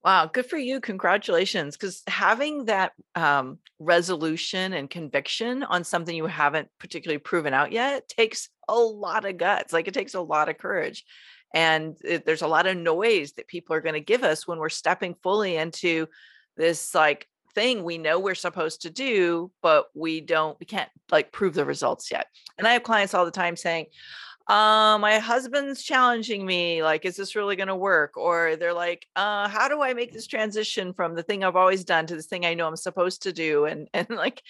Wow, 0.04 0.26
good 0.26 0.46
for 0.46 0.58
you. 0.58 0.80
Congratulations. 0.80 1.76
Because 1.76 2.02
having 2.08 2.64
that 2.64 2.92
um, 3.14 3.58
resolution 3.78 4.72
and 4.72 4.90
conviction 4.90 5.62
on 5.62 5.84
something 5.84 6.16
you 6.16 6.26
haven't 6.26 6.68
particularly 6.80 7.18
proven 7.18 7.54
out 7.54 7.70
yet 7.70 8.08
takes 8.08 8.48
a 8.72 8.80
lot 8.80 9.24
of 9.24 9.36
guts. 9.36 9.72
Like 9.72 9.88
it 9.88 9.94
takes 9.94 10.14
a 10.14 10.20
lot 10.20 10.48
of 10.48 10.58
courage. 10.58 11.04
And 11.54 11.96
it, 12.02 12.24
there's 12.24 12.42
a 12.42 12.46
lot 12.46 12.66
of 12.66 12.76
noise 12.76 13.32
that 13.32 13.46
people 13.46 13.76
are 13.76 13.80
going 13.80 13.94
to 13.94 14.00
give 14.00 14.24
us 14.24 14.46
when 14.46 14.58
we're 14.58 14.70
stepping 14.70 15.14
fully 15.22 15.56
into 15.56 16.06
this 16.56 16.94
like 16.94 17.28
thing 17.54 17.84
we 17.84 17.98
know 17.98 18.18
we're 18.18 18.34
supposed 18.34 18.82
to 18.82 18.90
do, 18.90 19.50
but 19.62 19.86
we 19.94 20.22
don't, 20.22 20.58
we 20.58 20.66
can't 20.66 20.88
like 21.10 21.30
prove 21.30 21.54
the 21.54 21.64
results 21.64 22.10
yet. 22.10 22.28
And 22.56 22.66
I 22.66 22.72
have 22.72 22.82
clients 22.82 23.12
all 23.12 23.26
the 23.26 23.30
time 23.30 23.56
saying, 23.56 23.86
uh, 24.48 24.98
my 25.00 25.18
husband's 25.18 25.82
challenging 25.82 26.44
me. 26.44 26.82
Like, 26.82 27.04
is 27.04 27.16
this 27.16 27.36
really 27.36 27.56
going 27.56 27.68
to 27.68 27.76
work? 27.76 28.16
Or 28.16 28.56
they're 28.56 28.74
like, 28.74 29.06
uh, 29.14 29.48
how 29.48 29.68
do 29.68 29.82
I 29.82 29.94
make 29.94 30.12
this 30.12 30.26
transition 30.26 30.92
from 30.92 31.14
the 31.14 31.22
thing 31.22 31.44
I've 31.44 31.56
always 31.56 31.84
done 31.84 32.06
to 32.06 32.16
this 32.16 32.26
thing 32.26 32.44
I 32.44 32.54
know 32.54 32.66
I'm 32.66 32.76
supposed 32.76 33.22
to 33.22 33.32
do? 33.32 33.66
And 33.66 33.88
and 33.94 34.08
like, 34.10 34.42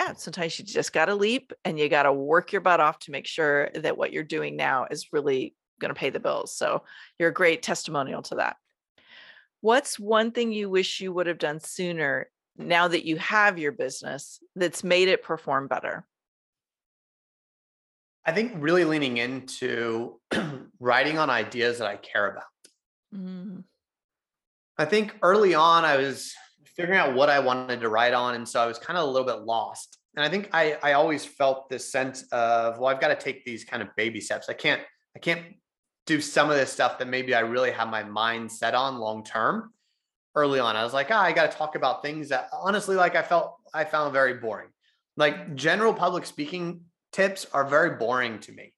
yeah, 0.00 0.14
sometimes 0.14 0.58
you 0.58 0.64
just 0.64 0.92
got 0.92 1.06
to 1.06 1.14
leap 1.14 1.52
and 1.64 1.78
you 1.78 1.88
got 1.88 2.04
to 2.04 2.12
work 2.12 2.52
your 2.52 2.62
butt 2.62 2.80
off 2.80 2.98
to 3.00 3.10
make 3.10 3.26
sure 3.26 3.68
that 3.74 3.98
what 3.98 4.12
you're 4.12 4.24
doing 4.24 4.56
now 4.56 4.86
is 4.90 5.12
really 5.12 5.54
going 5.78 5.92
to 5.92 5.98
pay 5.98 6.10
the 6.10 6.20
bills. 6.20 6.54
So 6.54 6.84
you're 7.18 7.28
a 7.28 7.34
great 7.34 7.62
testimonial 7.62 8.22
to 8.22 8.36
that. 8.36 8.56
What's 9.60 9.98
one 9.98 10.30
thing 10.30 10.52
you 10.52 10.70
wish 10.70 11.00
you 11.00 11.12
would 11.12 11.26
have 11.26 11.38
done 11.38 11.60
sooner 11.60 12.30
now 12.56 12.88
that 12.88 13.04
you 13.04 13.16
have 13.16 13.58
your 13.58 13.72
business 13.72 14.40
that's 14.56 14.82
made 14.82 15.08
it 15.08 15.22
perform 15.22 15.68
better? 15.68 16.06
I 18.24 18.32
think 18.32 18.52
really 18.56 18.84
leaning 18.84 19.18
into 19.18 20.18
writing 20.80 21.18
on 21.18 21.28
ideas 21.28 21.78
that 21.78 21.88
I 21.88 21.96
care 21.96 22.30
about. 22.30 22.44
Mm. 23.14 23.64
I 24.78 24.86
think 24.86 25.14
early 25.22 25.52
on, 25.54 25.84
I 25.84 25.98
was 25.98 26.34
figuring 26.80 26.98
out 26.98 27.14
what 27.14 27.28
I 27.28 27.38
wanted 27.38 27.80
to 27.80 27.88
write 27.88 28.14
on. 28.14 28.34
And 28.34 28.48
so 28.48 28.60
I 28.60 28.66
was 28.66 28.78
kind 28.78 28.98
of 28.98 29.06
a 29.06 29.10
little 29.10 29.26
bit 29.26 29.44
lost. 29.44 29.98
And 30.16 30.24
I 30.24 30.28
think 30.28 30.48
I, 30.52 30.78
I 30.82 30.94
always 30.94 31.24
felt 31.24 31.68
this 31.68 31.90
sense 31.90 32.22
of, 32.32 32.78
well, 32.78 32.88
I've 32.88 33.00
got 33.00 33.08
to 33.08 33.16
take 33.16 33.44
these 33.44 33.64
kind 33.64 33.82
of 33.82 33.88
baby 33.96 34.20
steps. 34.20 34.48
I 34.48 34.54
can't, 34.54 34.80
I 35.14 35.18
can't 35.18 35.42
do 36.06 36.20
some 36.20 36.50
of 36.50 36.56
this 36.56 36.72
stuff 36.72 36.98
that 36.98 37.08
maybe 37.08 37.34
I 37.34 37.40
really 37.40 37.70
have 37.70 37.88
my 37.88 38.02
mind 38.02 38.50
set 38.50 38.74
on 38.74 38.98
long 38.98 39.24
term. 39.24 39.72
Early 40.34 40.60
on, 40.60 40.76
I 40.76 40.84
was 40.84 40.94
like, 40.94 41.08
ah, 41.10 41.20
I 41.20 41.32
got 41.32 41.50
to 41.50 41.56
talk 41.56 41.74
about 41.74 42.02
things 42.02 42.28
that 42.28 42.48
honestly, 42.52 42.96
like 42.96 43.16
I 43.16 43.22
felt 43.22 43.56
I 43.74 43.84
found 43.84 44.12
very 44.12 44.34
boring. 44.34 44.68
Like 45.16 45.56
general 45.56 45.92
public 45.92 46.24
speaking 46.24 46.82
tips 47.12 47.46
are 47.52 47.66
very 47.66 47.96
boring 47.96 48.38
to 48.40 48.52
me 48.52 48.72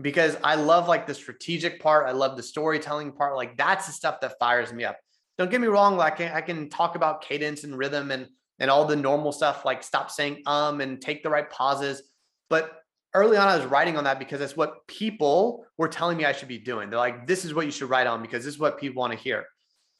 because 0.00 0.36
I 0.44 0.54
love 0.54 0.86
like 0.86 1.08
the 1.08 1.14
strategic 1.14 1.80
part. 1.80 2.06
I 2.06 2.12
love 2.12 2.36
the 2.36 2.42
storytelling 2.42 3.12
part. 3.12 3.36
Like 3.36 3.56
that's 3.56 3.86
the 3.86 3.92
stuff 3.92 4.20
that 4.20 4.38
fires 4.38 4.72
me 4.72 4.84
up. 4.84 4.96
Don't 5.38 5.50
get 5.50 5.60
me 5.60 5.66
wrong. 5.66 5.96
Like 5.96 6.20
I 6.20 6.40
can 6.40 6.68
talk 6.68 6.94
about 6.96 7.22
cadence 7.22 7.64
and 7.64 7.76
rhythm 7.76 8.10
and 8.10 8.26
and 8.58 8.70
all 8.70 8.84
the 8.84 8.96
normal 8.96 9.32
stuff 9.32 9.64
like 9.64 9.82
stop 9.82 10.10
saying 10.10 10.42
um 10.46 10.80
and 10.80 11.00
take 11.00 11.22
the 11.22 11.30
right 11.30 11.48
pauses. 11.50 12.02
But 12.48 12.82
early 13.14 13.36
on, 13.36 13.48
I 13.48 13.56
was 13.56 13.66
writing 13.66 13.96
on 13.96 14.04
that 14.04 14.18
because 14.18 14.40
that's 14.40 14.56
what 14.56 14.86
people 14.86 15.66
were 15.78 15.88
telling 15.88 16.16
me 16.16 16.24
I 16.24 16.32
should 16.32 16.48
be 16.48 16.58
doing. 16.58 16.90
They're 16.90 16.98
like, 16.98 17.26
this 17.26 17.44
is 17.44 17.54
what 17.54 17.66
you 17.66 17.72
should 17.72 17.90
write 17.90 18.06
on 18.06 18.22
because 18.22 18.44
this 18.44 18.54
is 18.54 18.60
what 18.60 18.78
people 18.78 19.00
want 19.00 19.12
to 19.12 19.18
hear. 19.18 19.44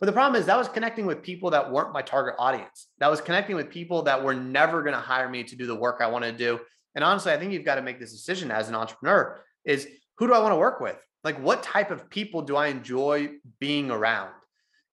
But 0.00 0.06
the 0.06 0.12
problem 0.12 0.40
is 0.40 0.46
that 0.46 0.58
was 0.58 0.68
connecting 0.68 1.06
with 1.06 1.22
people 1.22 1.50
that 1.50 1.70
weren't 1.70 1.92
my 1.92 2.02
target 2.02 2.34
audience. 2.38 2.88
That 2.98 3.10
was 3.10 3.20
connecting 3.20 3.54
with 3.54 3.70
people 3.70 4.02
that 4.02 4.22
were 4.22 4.34
never 4.34 4.82
going 4.82 4.94
to 4.94 5.00
hire 5.00 5.28
me 5.28 5.44
to 5.44 5.56
do 5.56 5.66
the 5.66 5.74
work 5.74 5.98
I 6.00 6.08
want 6.08 6.24
to 6.24 6.32
do. 6.32 6.58
And 6.94 7.04
honestly, 7.04 7.32
I 7.32 7.38
think 7.38 7.52
you've 7.52 7.64
got 7.64 7.76
to 7.76 7.82
make 7.82 8.00
this 8.00 8.12
decision 8.12 8.50
as 8.50 8.68
an 8.68 8.74
entrepreneur 8.74 9.40
is 9.64 9.86
who 10.18 10.26
do 10.26 10.34
I 10.34 10.40
want 10.40 10.52
to 10.52 10.56
work 10.56 10.80
with? 10.80 10.96
Like 11.24 11.40
what 11.40 11.62
type 11.62 11.90
of 11.90 12.10
people 12.10 12.42
do 12.42 12.56
I 12.56 12.66
enjoy 12.66 13.30
being 13.60 13.90
around? 13.90 14.30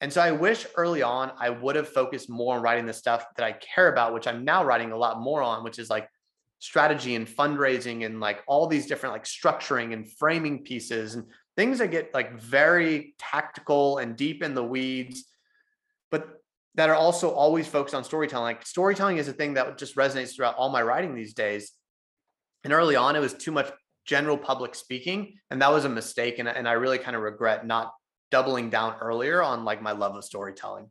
And 0.02 0.12
so 0.12 0.22
I 0.22 0.32
wish 0.32 0.66
early 0.76 1.02
on 1.02 1.32
I 1.38 1.50
would 1.50 1.76
have 1.76 1.90
focused 1.90 2.30
more 2.30 2.56
on 2.56 2.62
writing 2.62 2.86
the 2.86 2.94
stuff 2.94 3.26
that 3.36 3.46
I 3.46 3.52
care 3.54 3.92
about, 3.92 4.14
which 4.14 4.28
I'm 4.28 4.46
now 4.46 4.64
writing 4.64 4.92
a 4.92 4.98
lot 4.98 5.20
more 5.20 5.42
on, 5.42 5.64
which 5.64 5.80
is 5.80 5.90
like 5.90 6.10
strategy 6.60 7.16
and 7.16 7.28
fundraising 7.28 8.06
and 8.06 8.20
like 8.20 8.42
all 8.48 8.68
these 8.68 8.86
different 8.86 9.14
like 9.14 9.26
structuring 9.26 9.94
and 9.94 10.10
framing 10.12 10.64
pieces 10.64 11.16
and 11.16 11.26
things 11.56 11.80
that 11.80 11.92
get 11.92 12.14
like 12.14 12.40
very 12.40 13.14
tactical 13.18 13.98
and 13.98 14.16
deep 14.16 14.42
in 14.44 14.54
the 14.54 14.64
weeds, 14.64 15.26
but 16.12 16.42
that 16.76 16.90
are 16.90 16.96
also 16.96 17.32
always 17.32 17.68
focused 17.68 17.96
on 17.96 18.04
storytelling. 18.04 18.44
Like 18.44 18.66
storytelling 18.66 19.18
is 19.18 19.28
a 19.28 19.34
thing 19.34 19.56
that 19.56 19.78
just 19.78 19.96
resonates 19.96 20.36
throughout 20.36 20.56
all 20.56 20.70
my 20.70 20.82
writing 20.82 21.16
these 21.16 21.34
days. 21.34 21.72
And 22.64 22.72
early 22.72 22.96
on, 22.96 23.16
it 23.16 23.20
was 23.20 23.34
too 23.34 23.52
much 23.52 23.70
general 24.06 24.38
public 24.38 24.76
speaking. 24.76 25.36
And 25.50 25.62
that 25.62 25.72
was 25.72 25.86
a 25.86 25.90
mistake. 25.90 26.40
And, 26.40 26.48
and 26.48 26.68
I 26.68 26.74
really 26.74 26.98
kind 26.98 27.16
of 27.16 27.22
regret 27.22 27.66
not 27.66 27.94
doubling 28.32 28.70
down 28.70 28.96
earlier 29.02 29.42
on 29.42 29.66
like 29.66 29.82
my 29.82 29.92
love 29.92 30.16
of 30.16 30.24
storytelling. 30.24 30.90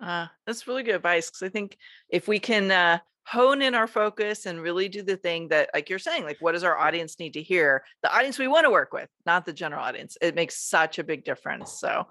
Uh, 0.00 0.26
that's 0.46 0.66
really 0.66 0.82
good 0.82 0.96
advice. 0.96 1.30
Cause 1.30 1.42
I 1.42 1.48
think 1.48 1.76
if 2.08 2.26
we 2.28 2.38
can 2.38 2.70
uh, 2.70 2.98
hone 3.26 3.62
in 3.62 3.74
our 3.74 3.86
focus 3.86 4.46
and 4.46 4.60
really 4.60 4.88
do 4.88 5.02
the 5.02 5.16
thing 5.16 5.48
that, 5.48 5.70
like 5.72 5.88
you're 5.88 5.98
saying, 5.98 6.24
like 6.24 6.38
what 6.40 6.52
does 6.52 6.64
our 6.64 6.76
audience 6.76 7.18
need 7.18 7.34
to 7.34 7.42
hear? 7.42 7.84
The 8.02 8.14
audience 8.14 8.38
we 8.38 8.48
want 8.48 8.64
to 8.64 8.70
work 8.70 8.92
with, 8.92 9.08
not 9.24 9.46
the 9.46 9.52
general 9.52 9.82
audience. 9.82 10.18
It 10.20 10.34
makes 10.34 10.56
such 10.56 10.98
a 10.98 11.04
big 11.04 11.24
difference. 11.24 11.72
So 11.72 12.06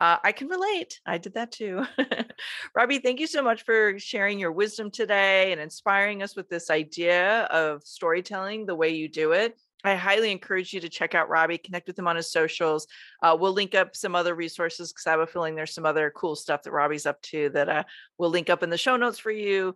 uh, 0.00 0.18
I 0.22 0.32
can 0.32 0.48
relate. 0.48 1.00
I 1.06 1.18
did 1.18 1.34
that 1.34 1.52
too. 1.52 1.84
Robbie, 2.74 2.98
thank 2.98 3.18
you 3.18 3.26
so 3.26 3.42
much 3.42 3.62
for 3.62 3.98
sharing 3.98 4.38
your 4.38 4.52
wisdom 4.52 4.90
today 4.90 5.52
and 5.52 5.60
inspiring 5.60 6.22
us 6.22 6.36
with 6.36 6.48
this 6.48 6.70
idea 6.70 7.44
of 7.44 7.82
storytelling 7.82 8.66
the 8.66 8.74
way 8.74 8.90
you 8.90 9.08
do 9.08 9.32
it. 9.32 9.58
I 9.88 9.94
highly 9.94 10.30
encourage 10.30 10.72
you 10.72 10.80
to 10.80 10.88
check 10.88 11.14
out 11.14 11.28
Robbie, 11.28 11.58
connect 11.58 11.86
with 11.86 11.98
him 11.98 12.08
on 12.08 12.16
his 12.16 12.30
socials. 12.30 12.86
Uh, 13.22 13.36
we'll 13.38 13.52
link 13.52 13.74
up 13.74 13.94
some 13.94 14.14
other 14.14 14.34
resources 14.34 14.92
because 14.92 15.06
I 15.06 15.10
have 15.10 15.20
a 15.20 15.26
feeling 15.26 15.54
there's 15.54 15.74
some 15.74 15.86
other 15.86 16.12
cool 16.14 16.36
stuff 16.36 16.62
that 16.62 16.72
Robbie's 16.72 17.06
up 17.06 17.20
to 17.22 17.50
that 17.50 17.68
uh, 17.68 17.84
we'll 18.18 18.30
link 18.30 18.50
up 18.50 18.62
in 18.62 18.70
the 18.70 18.78
show 18.78 18.96
notes 18.96 19.18
for 19.18 19.30
you. 19.30 19.74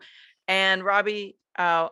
And 0.48 0.82
Robbie, 0.82 1.36
uh, 1.58 1.88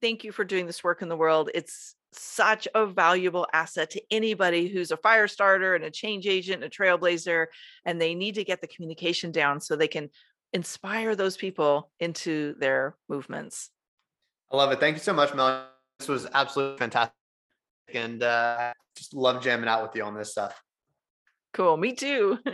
thank 0.00 0.24
you 0.24 0.32
for 0.32 0.44
doing 0.44 0.66
this 0.66 0.82
work 0.82 1.02
in 1.02 1.08
the 1.08 1.16
world. 1.16 1.50
It's 1.54 1.94
such 2.12 2.66
a 2.74 2.86
valuable 2.86 3.46
asset 3.52 3.90
to 3.90 4.02
anybody 4.10 4.68
who's 4.68 4.90
a 4.90 4.96
fire 4.96 5.28
starter 5.28 5.74
and 5.74 5.84
a 5.84 5.90
change 5.90 6.26
agent, 6.26 6.62
and 6.62 6.72
a 6.72 6.74
trailblazer, 6.74 7.46
and 7.84 8.00
they 8.00 8.14
need 8.14 8.36
to 8.36 8.44
get 8.44 8.60
the 8.60 8.66
communication 8.66 9.30
down 9.30 9.60
so 9.60 9.76
they 9.76 9.88
can 9.88 10.08
inspire 10.52 11.14
those 11.14 11.36
people 11.36 11.90
into 12.00 12.54
their 12.58 12.96
movements. 13.08 13.70
I 14.50 14.56
love 14.56 14.72
it. 14.72 14.80
Thank 14.80 14.96
you 14.96 15.02
so 15.02 15.12
much, 15.12 15.34
Mel. 15.34 15.68
This 15.98 16.08
was 16.08 16.26
absolutely 16.32 16.78
fantastic. 16.78 17.17
And 17.92 18.22
uh, 18.22 18.72
just 18.96 19.14
love 19.14 19.42
jamming 19.42 19.68
out 19.68 19.82
with 19.82 19.94
you 19.94 20.04
on 20.04 20.14
this 20.14 20.30
stuff. 20.30 20.62
Cool. 21.52 21.76
Me 21.76 21.92
too. 21.92 22.38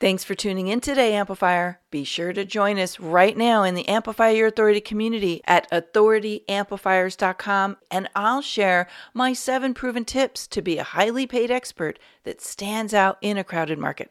Thanks 0.00 0.24
for 0.24 0.34
tuning 0.34 0.66
in 0.68 0.80
today, 0.80 1.12
Amplifier. 1.14 1.80
Be 1.90 2.04
sure 2.04 2.32
to 2.32 2.44
join 2.44 2.78
us 2.78 2.98
right 2.98 3.36
now 3.36 3.62
in 3.62 3.74
the 3.74 3.86
Amplify 3.88 4.30
Your 4.30 4.48
Authority 4.48 4.80
community 4.80 5.40
at 5.46 5.70
authorityamplifiers.com, 5.70 7.76
and 7.90 8.08
I'll 8.14 8.42
share 8.42 8.88
my 9.14 9.32
seven 9.32 9.72
proven 9.72 10.04
tips 10.04 10.46
to 10.48 10.60
be 10.60 10.76
a 10.78 10.84
highly 10.84 11.28
paid 11.28 11.50
expert 11.50 11.98
that 12.24 12.42
stands 12.42 12.92
out 12.92 13.16
in 13.22 13.38
a 13.38 13.44
crowded 13.44 13.78
market. 13.78 14.10